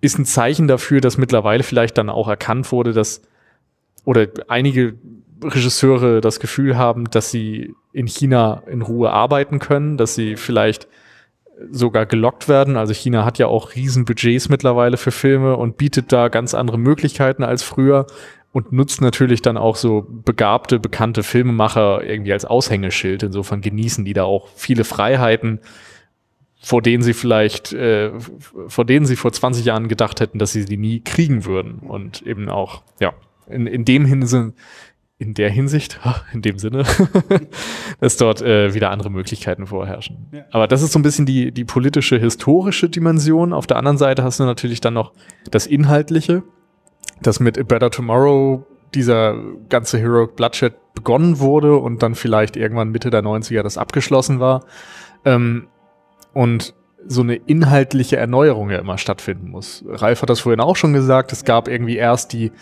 [0.00, 3.22] Ist ein Zeichen dafür, dass mittlerweile vielleicht dann auch erkannt wurde, dass
[4.04, 4.94] oder einige
[5.42, 10.88] Regisseure das Gefühl haben, dass sie in China in Ruhe arbeiten können, dass sie vielleicht
[11.70, 12.76] sogar gelockt werden.
[12.76, 16.78] Also China hat ja auch riesen Budgets mittlerweile für Filme und bietet da ganz andere
[16.78, 18.06] Möglichkeiten als früher
[18.52, 23.22] und nutzt natürlich dann auch so begabte, bekannte Filmemacher irgendwie als Aushängeschild.
[23.22, 25.60] Insofern genießen die da auch viele Freiheiten,
[26.60, 28.12] vor denen sie vielleicht, äh,
[28.68, 31.78] vor denen sie vor 20 Jahren gedacht hätten, dass sie die nie kriegen würden.
[31.80, 33.14] Und eben auch, ja,
[33.48, 34.52] in, in dem Hinsicht
[35.22, 36.00] in der Hinsicht,
[36.32, 36.84] in dem Sinne,
[38.00, 40.26] dass dort äh, wieder andere Möglichkeiten vorherrschen.
[40.32, 40.44] Ja.
[40.50, 43.52] Aber das ist so ein bisschen die, die politische, historische Dimension.
[43.52, 45.12] Auf der anderen Seite hast du natürlich dann noch
[45.50, 46.42] das Inhaltliche,
[47.22, 49.36] dass mit A Better Tomorrow dieser
[49.68, 54.64] ganze Heroic Bloodshed begonnen wurde und dann vielleicht irgendwann Mitte der 90er das abgeschlossen war.
[55.24, 55.68] Ähm,
[56.34, 56.74] und
[57.06, 59.84] so eine inhaltliche Erneuerung ja immer stattfinden muss.
[59.88, 62.52] Ralf hat das vorhin auch schon gesagt, es gab irgendwie erst die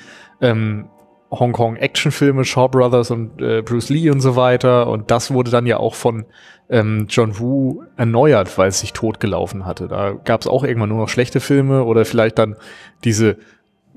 [0.41, 0.89] ähm,
[1.31, 4.89] Hongkong-Actionfilme, Shaw Brothers und äh, Bruce Lee und so weiter.
[4.89, 6.25] Und das wurde dann ja auch von
[6.69, 9.89] ähm, John Woo erneuert, weil es sich totgelaufen hatte.
[9.89, 12.57] Da gab es auch irgendwann nur noch schlechte Filme oder vielleicht dann
[13.05, 13.37] diese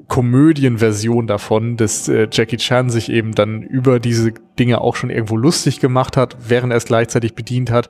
[0.07, 5.37] Komödienversion davon, dass äh, Jackie Chan sich eben dann über diese Dinge auch schon irgendwo
[5.37, 7.89] lustig gemacht hat, während er es gleichzeitig bedient hat.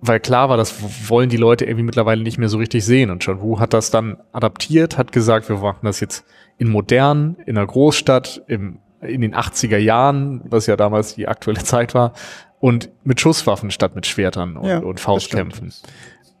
[0.00, 3.10] Weil klar war, das wollen die Leute irgendwie mittlerweile nicht mehr so richtig sehen.
[3.10, 6.24] Und John Woo hat das dann adaptiert, hat gesagt, wir machen das jetzt
[6.62, 11.60] in modern, in einer Großstadt, im, in den 80er Jahren, was ja damals die aktuelle
[11.64, 12.12] Zeit war,
[12.60, 15.72] und mit Schusswaffen statt mit Schwertern und, ja, und Faustkämpfen.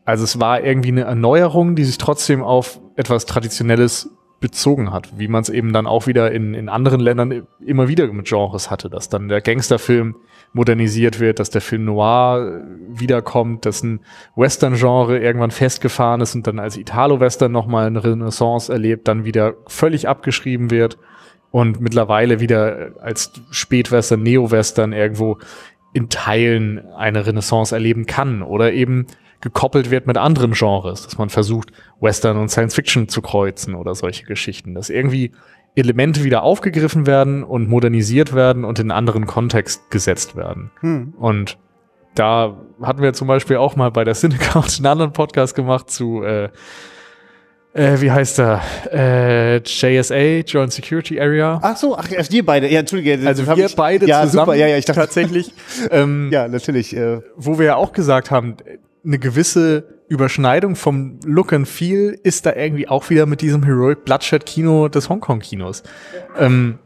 [0.04, 4.10] Also es war irgendwie eine Erneuerung, die sich trotzdem auf etwas Traditionelles
[4.42, 8.12] bezogen hat, wie man es eben dann auch wieder in, in anderen Ländern immer wieder
[8.12, 10.16] mit Genres hatte, dass dann der Gangsterfilm
[10.52, 14.00] modernisiert wird, dass der Film Noir wiederkommt, dass ein
[14.36, 20.08] Western-Genre irgendwann festgefahren ist und dann als Italo-Western nochmal eine Renaissance erlebt, dann wieder völlig
[20.08, 20.98] abgeschrieben wird
[21.50, 25.38] und mittlerweile wieder als Spätwestern, Neo-Western irgendwo
[25.94, 29.06] in Teilen eine Renaissance erleben kann oder eben
[29.42, 33.94] gekoppelt wird mit anderen Genres, dass man versucht, Western und Science Fiction zu kreuzen oder
[33.94, 35.32] solche Geschichten, dass irgendwie
[35.74, 40.70] Elemente wieder aufgegriffen werden und modernisiert werden und in einen anderen Kontext gesetzt werden.
[40.80, 41.14] Hm.
[41.18, 41.58] Und
[42.14, 46.22] da hatten wir zum Beispiel auch mal bei der Cinecouch einen anderen Podcast gemacht zu,
[46.22, 46.50] äh,
[47.72, 48.60] äh, wie heißt er?
[48.92, 51.58] Äh, JSA, Joint Security Area.
[51.62, 52.68] Ach so, ach, wir beide.
[52.68, 53.26] Ja, Entschuldige.
[53.26, 54.46] Also wir beide ja, zusammen.
[54.46, 54.58] Super.
[54.58, 55.52] Ja, ja, ich dachte tatsächlich.
[55.90, 56.94] ähm, ja, natürlich.
[56.94, 57.20] Äh.
[57.34, 58.56] Wo wir ja auch gesagt haben,
[59.04, 64.04] eine gewisse Überschneidung vom Look and Feel ist da irgendwie auch wieder mit diesem Heroic
[64.04, 65.82] Bloodshed Kino des Hongkong-Kinos.
[66.38, 66.78] Ähm,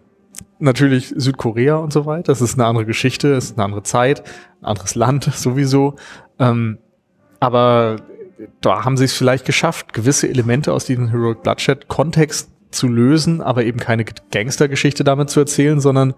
[0.59, 2.33] natürlich Südkorea und so weiter.
[2.33, 4.23] Das ist eine andere Geschichte, ist eine andere Zeit,
[4.61, 5.97] ein anderes Land sowieso.
[6.39, 6.79] Ähm,
[7.41, 7.97] aber
[8.61, 13.41] da haben sie es vielleicht geschafft, gewisse Elemente aus diesem Heroic Bloodshed Kontext zu lösen,
[13.41, 16.15] aber eben keine Gangstergeschichte damit zu erzählen, sondern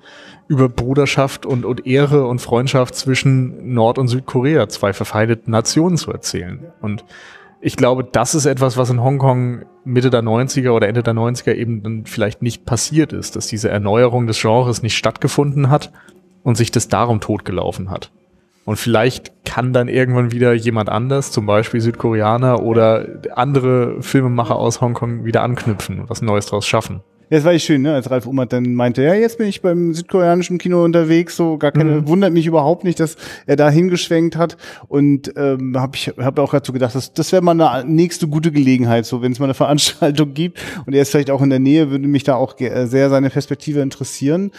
[0.49, 6.11] über Bruderschaft und, und Ehre und Freundschaft zwischen Nord- und Südkorea, zwei verfeindeten Nationen zu
[6.11, 6.73] erzählen.
[6.81, 7.05] Und
[7.61, 11.55] ich glaube, das ist etwas, was in Hongkong Mitte der 90er oder Ende der 90er
[11.55, 15.93] eben dann vielleicht nicht passiert ist, dass diese Erneuerung des Genres nicht stattgefunden hat
[16.43, 18.13] und sich das darum totgelaufen hat.
[18.65, 24.83] Und vielleicht kann dann irgendwann wieder jemand anders, zum Beispiel Südkoreaner oder andere Filmemacher aus
[24.83, 27.01] Hongkong wieder anknüpfen und was Neues draus schaffen.
[27.31, 27.95] Ja, das war echt schön, ne?
[27.95, 31.73] als Ralf Ummert dann meinte, ja, jetzt bin ich beim südkoreanischen Kino unterwegs, so gar
[31.73, 32.09] keine, mhm.
[32.09, 36.53] wundert mich überhaupt nicht, dass er da hingeschwenkt hat und ähm, habe ich hab auch
[36.53, 39.55] dazu gedacht, das, das wäre mal eine nächste gute Gelegenheit, so wenn es mal eine
[39.69, 43.11] Veranstaltung gibt und er ist vielleicht auch in der Nähe, würde mich da auch sehr
[43.11, 44.51] seine Perspektive interessieren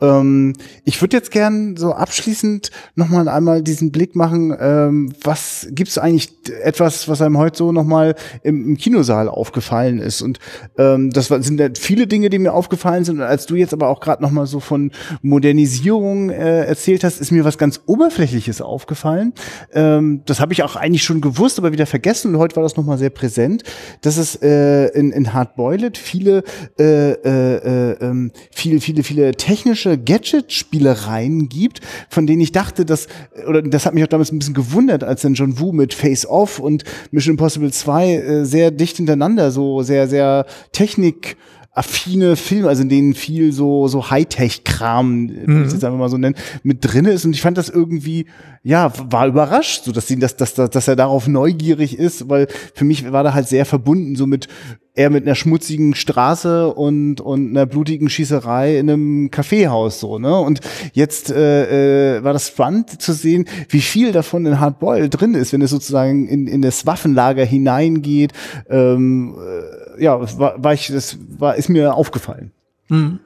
[0.00, 5.98] ähm, ich würde jetzt gern so abschließend nochmal einmal diesen Blick machen, ähm, was gibt's
[5.98, 6.30] eigentlich
[6.62, 10.20] etwas, was einem heute so nochmal im, im Kinosaal aufgefallen ist?
[10.22, 10.40] Und
[10.78, 13.16] ähm, das sind viele Dinge, die mir aufgefallen sind.
[13.16, 14.90] Und als du jetzt aber auch gerade nochmal so von
[15.22, 19.32] Modernisierung äh, erzählt hast, ist mir was ganz Oberflächliches aufgefallen.
[19.72, 22.34] Ähm, das habe ich auch eigentlich schon gewusst, aber wieder vergessen.
[22.34, 23.62] Und heute war das nochmal sehr präsent,
[24.00, 26.42] dass es äh, in, in Hard Boiled viele,
[26.78, 32.84] äh, äh, äh, ähm, viele, viele, viele technische solche Gadget-Spielereien gibt, von denen ich dachte,
[32.84, 33.06] dass,
[33.48, 36.26] oder das hat mich auch damals ein bisschen gewundert, als dann John Woo mit Face
[36.26, 41.36] Off und Mission Impossible 2 äh, sehr dicht hintereinander, so sehr, sehr Technik,
[41.74, 45.64] affine Filme, also in denen viel so so Hightech-Kram, mhm.
[45.66, 47.24] ich jetzt einfach mal so nennen, mit drinne ist.
[47.24, 48.26] Und ich fand das irgendwie,
[48.62, 52.84] ja, war überrascht, so dass sie, dass, dass, dass er darauf neugierig ist, weil für
[52.84, 54.48] mich war da halt sehr verbunden, so mit
[54.94, 60.38] eher mit einer schmutzigen Straße und und einer blutigen Schießerei in einem Kaffeehaus so, ne?
[60.38, 60.60] Und
[60.92, 65.52] jetzt äh, äh, war das spannend zu sehen, wie viel davon in Hardboil drin ist,
[65.52, 68.32] wenn es sozusagen in in das Waffenlager hineingeht.
[68.70, 72.52] Ähm, äh, ja, war, war ich, das war, ist mir aufgefallen.
[72.88, 73.20] Mhm.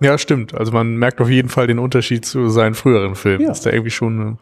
[0.00, 0.54] Ja, stimmt.
[0.54, 3.48] Also man merkt auf jeden Fall den Unterschied zu seinen früheren Filmen, ja.
[3.48, 4.36] dass da irgendwie schon eine,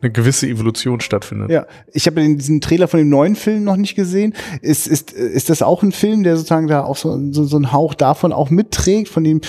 [0.00, 1.50] eine gewisse Evolution stattfindet.
[1.50, 4.34] Ja, ich habe diesen Trailer von dem neuen Film noch nicht gesehen.
[4.62, 7.72] Ist, ist, ist das auch ein Film, der sozusagen da auch so, so, so einen
[7.72, 9.08] Hauch davon auch mitträgt?
[9.08, 9.42] Von dem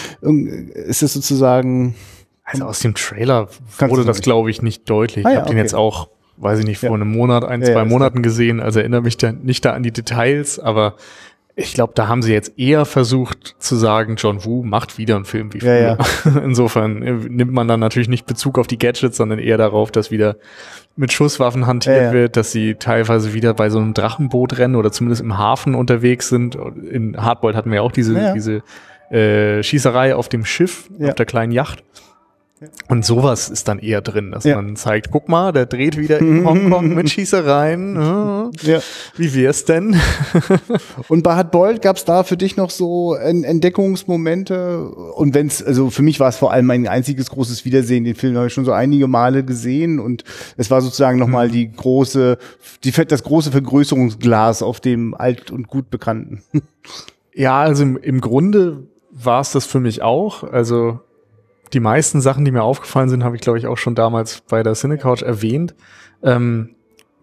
[0.74, 1.96] ist das sozusagen.
[2.44, 3.48] Also aus dem Trailer
[3.80, 5.26] wurde das, glaube ich, nicht deutlich.
[5.26, 5.56] Ah, ich habe okay.
[5.56, 6.96] den jetzt auch, weiß ich nicht, vor ja.
[6.96, 8.60] einem Monat, ein, zwei Monaten gesehen.
[8.60, 10.96] Also erinnere mich da nicht da an die Details, aber
[11.56, 15.26] ich glaube, da haben sie jetzt eher versucht zu sagen, John Woo macht wieder einen
[15.26, 15.80] Film wie früher.
[15.80, 16.42] Ja, ja.
[16.44, 20.10] Insofern äh, nimmt man dann natürlich nicht Bezug auf die Gadgets, sondern eher darauf, dass
[20.10, 20.38] wieder
[20.96, 24.92] mit Schusswaffen hantiert ja, wird, dass sie teilweise wieder bei so einem Drachenboot rennen oder
[24.92, 26.56] zumindest im Hafen unterwegs sind.
[26.56, 28.64] In Hardboiled hatten wir ja auch diese, diese
[29.16, 31.84] äh, Schießerei auf dem Schiff, auf der kleinen Yacht.
[32.88, 34.56] Und sowas ist dann eher drin, dass ja.
[34.56, 37.94] man zeigt, guck mal, der dreht wieder in Hongkong mit Schießereien.
[38.62, 38.80] Ja.
[39.16, 39.96] Wie wär's denn?
[41.08, 44.88] Und bei Hardboiled gab es da für dich noch so Entdeckungsmomente?
[44.90, 48.04] Und wenn's, also für mich war es vor allem mein einziges großes Wiedersehen.
[48.04, 50.24] Den Film habe ich schon so einige Male gesehen und
[50.58, 51.52] es war sozusagen nochmal mhm.
[51.52, 52.38] die große,
[52.84, 56.44] die, das große Vergrößerungsglas auf dem alt und gut bekannten.
[57.36, 60.44] Ja, also im, im Grunde war es das für mich auch.
[60.44, 61.00] Also
[61.74, 64.64] die meisten Sachen, die mir aufgefallen sind, habe ich, glaube ich, auch schon damals bei
[64.64, 65.76] der Cinecouch erwähnt.
[66.22, 66.76] Ähm,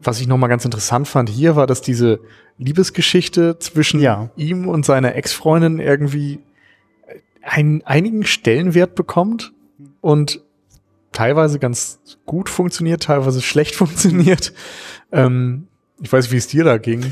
[0.03, 2.21] was ich nochmal ganz interessant fand hier, war, dass diese
[2.59, 4.31] Liebesgeschichte zwischen ja.
[4.37, 6.41] ihm und seiner Ex-Freundin irgendwie
[7.43, 9.53] einen einigen Stellenwert bekommt
[10.01, 10.43] und
[11.13, 14.53] teilweise ganz gut funktioniert, teilweise schlecht funktioniert.
[15.13, 15.69] Ähm,
[16.03, 17.05] ich weiß, wie es dir da ging.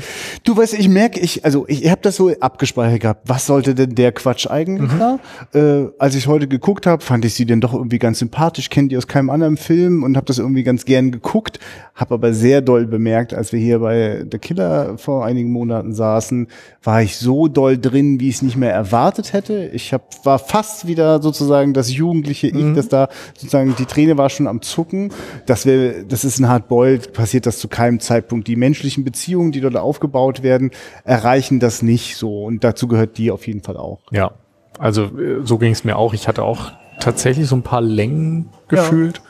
[0.43, 3.29] Du weißt, ich merke, ich, also ich habe das so abgespeichert gehabt.
[3.29, 4.99] Was sollte denn der Quatsch eigentlich mhm.
[4.99, 5.19] da?
[5.53, 8.87] Äh, als ich heute geguckt habe, fand ich sie denn doch irgendwie ganz sympathisch, kenne
[8.87, 11.59] die aus keinem anderen Film und habe das irgendwie ganz gern geguckt.
[11.93, 16.47] Habe aber sehr doll bemerkt, als wir hier bei The Killer vor einigen Monaten saßen,
[16.81, 19.69] war ich so doll drin, wie ich es nicht mehr erwartet hätte.
[19.73, 22.73] Ich hab, war fast wieder sozusagen das jugendliche Ich, mhm.
[22.73, 25.11] das da sozusagen die Träne war schon am Zucken.
[25.45, 28.47] Das wäre, das ist ein Hardboiled, passiert das zu keinem Zeitpunkt.
[28.47, 30.71] Die Menschen menschlichen Beziehungen, die dort aufgebaut werden,
[31.03, 32.45] erreichen das nicht so.
[32.45, 33.99] Und dazu gehört die auf jeden Fall auch.
[34.11, 34.31] Ja,
[34.77, 36.13] also äh, so ging es mir auch.
[36.13, 39.21] Ich hatte auch tatsächlich so ein paar Längen gefühlt.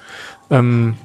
[0.50, 0.60] Ja.
[0.60, 0.96] Ähm,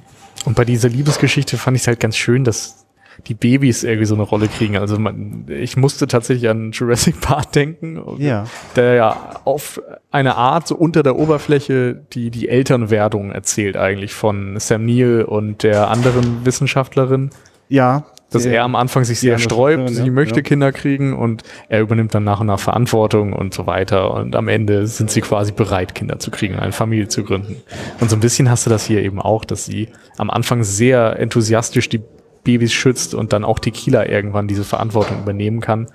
[0.44, 2.84] und bei dieser Liebesgeschichte fand ich es halt ganz schön, dass
[3.28, 4.76] die Babys irgendwie so eine Rolle kriegen.
[4.76, 8.44] Also man, ich musste tatsächlich an Jurassic Park denken, ja.
[8.76, 9.80] der ja auf
[10.10, 15.62] eine Art so unter der Oberfläche die, die Elternwerdung erzählt eigentlich von Sam Neill und
[15.62, 17.30] der anderen Wissenschaftlerin.
[17.68, 18.04] Ja,
[18.34, 20.42] dass er am Anfang sich sehr sträubt, sie möchte ja.
[20.42, 24.48] Kinder kriegen und er übernimmt dann nach und nach Verantwortung und so weiter und am
[24.48, 27.56] Ende sind sie quasi bereit, Kinder zu kriegen, eine Familie zu gründen.
[28.00, 31.18] Und so ein bisschen hast du das hier eben auch, dass sie am Anfang sehr
[31.18, 32.02] enthusiastisch die
[32.44, 35.88] Babys schützt und dann auch Tequila irgendwann diese Verantwortung übernehmen kann.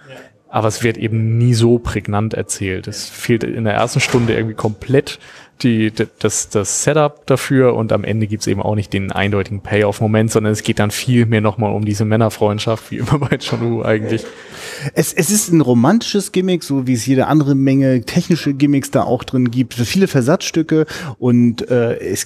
[0.50, 2.88] Aber es wird eben nie so prägnant erzählt.
[2.88, 5.20] Es fehlt in der ersten Stunde irgendwie komplett
[5.62, 10.32] die, das, das Setup dafür und am Ende gibt's eben auch nicht den eindeutigen Payoff-Moment,
[10.32, 13.84] sondern es geht dann viel mehr nochmal um diese Männerfreundschaft, wie immer bei John Woo
[13.84, 14.26] eigentlich.
[14.94, 19.04] Es, es ist ein romantisches Gimmick, so wie es jede andere Menge technische Gimmicks da
[19.04, 20.86] auch drin gibt, viele Versatzstücke
[21.18, 22.26] und äh, es,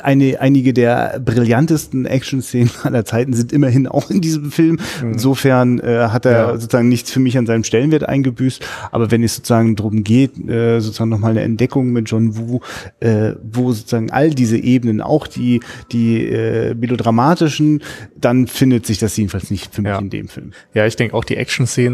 [0.00, 4.78] eine, einige der brillantesten Action-Szenen aller Zeiten sind immerhin auch in diesem Film.
[5.02, 5.12] Mhm.
[5.12, 6.58] Insofern äh, hat er ja.
[6.58, 10.80] sozusagen nichts für mich an seinem Stellenwert eingebüßt, aber wenn es sozusagen darum geht, äh,
[10.80, 12.60] sozusagen nochmal eine Entdeckung mit John Woo,
[13.00, 15.60] äh, wo sozusagen all diese Ebenen, auch die,
[15.92, 17.82] die äh, melodramatischen,
[18.16, 19.98] dann findet sich das jedenfalls nicht für mich ja.
[19.98, 20.52] in dem Film.
[20.74, 21.93] Ja, ich denke auch die Action-Szenen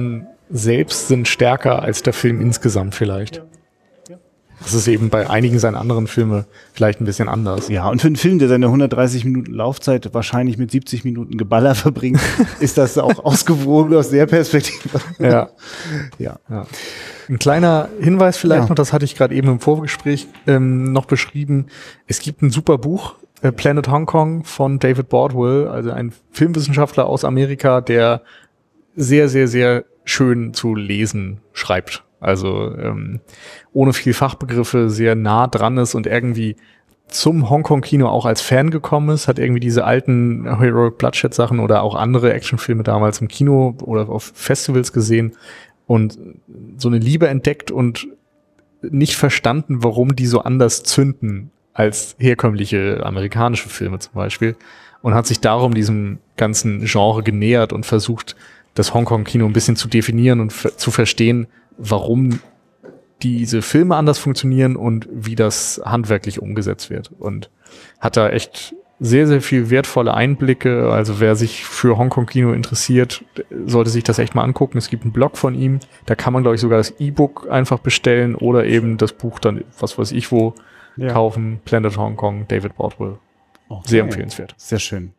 [0.51, 3.37] selbst sind stärker als der Film insgesamt vielleicht.
[3.37, 3.45] Ja.
[4.63, 6.45] Das ist eben bei einigen seiner anderen Filme
[6.75, 7.69] vielleicht ein bisschen anders.
[7.69, 11.75] Ja, und für einen Film, der seine 130 Minuten Laufzeit wahrscheinlich mit 70 Minuten Geballer
[11.75, 12.21] verbringt,
[12.61, 15.01] ist das auch ausgewogen aus der Perspektive.
[15.19, 15.49] Ja.
[16.19, 16.39] ja.
[16.51, 16.67] ja.
[17.29, 18.69] Ein kleiner Hinweis vielleicht ja.
[18.69, 21.67] noch, das hatte ich gerade eben im Vorgespräch ähm, noch beschrieben.
[22.07, 27.07] Es gibt ein super Buch, äh, Planet Hong Kong von David Bordwell, also ein Filmwissenschaftler
[27.07, 28.23] aus Amerika, der
[28.97, 32.05] sehr, sehr, sehr schön zu lesen schreibt.
[32.21, 33.21] Also ähm,
[33.73, 36.57] ohne viel Fachbegriffe sehr nah dran ist und irgendwie
[37.09, 41.95] zum Hongkong-Kino auch als Fan gekommen ist, hat irgendwie diese alten Heroic Bloodshed-Sachen oder auch
[41.95, 45.33] andere Actionfilme damals im Kino oder auf Festivals gesehen
[45.87, 46.19] und
[46.77, 48.07] so eine Liebe entdeckt und
[48.83, 54.57] nicht verstanden, warum die so anders zünden als herkömmliche amerikanische Filme zum Beispiel
[55.03, 58.37] und hat sich darum diesem ganzen Genre genähert und versucht,
[58.75, 62.41] das Hongkong-Kino ein bisschen zu definieren und zu verstehen, warum
[63.23, 67.11] diese Filme anders funktionieren und wie das handwerklich umgesetzt wird.
[67.19, 67.51] Und
[67.99, 70.91] hat da echt sehr, sehr viel wertvolle Einblicke.
[70.93, 73.25] Also wer sich für Hongkong-Kino interessiert,
[73.65, 74.79] sollte sich das echt mal angucken.
[74.79, 77.79] Es gibt einen Blog von ihm, da kann man, glaube ich, sogar das E-Book einfach
[77.79, 80.55] bestellen oder eben das Buch dann, was weiß ich wo,
[80.97, 81.13] ja.
[81.13, 81.61] kaufen.
[81.65, 83.17] Planet Hong Kong, David Baldwin.
[83.69, 83.83] Okay.
[83.87, 84.55] Sehr empfehlenswert.
[84.57, 85.13] Sehr schön.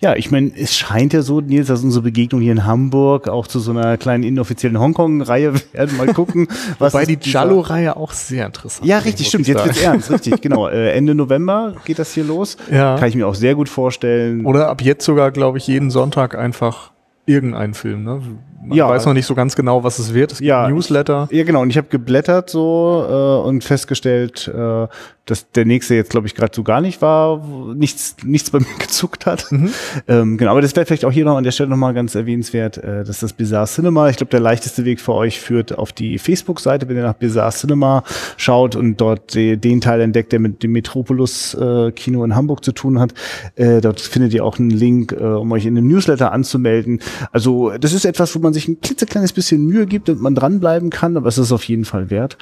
[0.00, 3.46] Ja, ich meine, es scheint ja so, Nils, dass unsere Begegnung hier in Hamburg auch
[3.46, 5.96] zu so einer kleinen inoffiziellen Hongkong-Reihe werden.
[5.96, 6.48] Mal gucken.
[6.78, 9.46] was Wobei die Jallo-Reihe auch sehr interessant Ja, richtig, stimmt.
[9.46, 10.68] Jetzt wird's ernst, richtig, genau.
[10.68, 12.56] Äh, Ende November geht das hier los.
[12.70, 12.96] Ja.
[12.98, 14.46] Kann ich mir auch sehr gut vorstellen.
[14.46, 16.92] Oder ab jetzt sogar, glaube ich, jeden Sonntag einfach
[17.26, 18.20] irgendeinen Film, ne?
[18.62, 18.88] Man ja.
[18.88, 20.32] weiß noch nicht so ganz genau, was es wird.
[20.32, 21.28] Es gibt ja, Newsletter.
[21.30, 21.62] Ja, genau.
[21.62, 24.86] Und ich habe geblättert so äh, und festgestellt, äh,
[25.26, 28.66] dass der nächste jetzt, glaube ich, gerade so gar nicht war, nichts, nichts bei mir
[28.78, 29.50] gezuckt hat.
[29.52, 29.70] Mhm.
[30.08, 32.78] Ähm, genau, aber das wäre vielleicht auch hier noch an der Stelle nochmal ganz erwähnenswert,
[32.78, 36.18] äh, dass das Bizarre Cinema, ich glaube, der leichteste Weg für euch führt auf die
[36.18, 38.02] Facebook-Seite, wenn ihr nach Bizarre Cinema
[38.36, 42.72] schaut und dort de, den Teil entdeckt, der mit dem Metropolis-Kino äh, in Hamburg zu
[42.72, 43.14] tun hat.
[43.56, 47.00] Äh, dort findet ihr auch einen Link, äh, um euch in dem Newsletter anzumelden.
[47.32, 50.90] Also das ist etwas, wo man sich ein klitzekleines bisschen Mühe gibt und man dranbleiben
[50.90, 52.36] kann, aber es ist auf jeden Fall wert.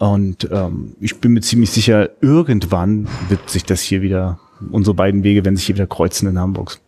[0.00, 4.40] Und ähm, ich bin mir ziemlich sicher, irgendwann wird sich das hier wieder,
[4.70, 6.78] unsere beiden Wege werden sich hier wieder kreuzen in Hamburg.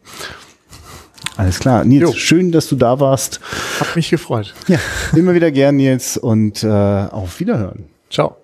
[1.36, 1.84] Alles klar.
[1.84, 2.12] Nils, jo.
[2.14, 3.40] schön, dass du da warst.
[3.80, 4.54] Hat mich gefreut.
[4.66, 4.78] Ja,
[5.14, 7.84] immer wieder gern, Nils, und äh, auf Wiederhören.
[8.08, 8.41] Ciao.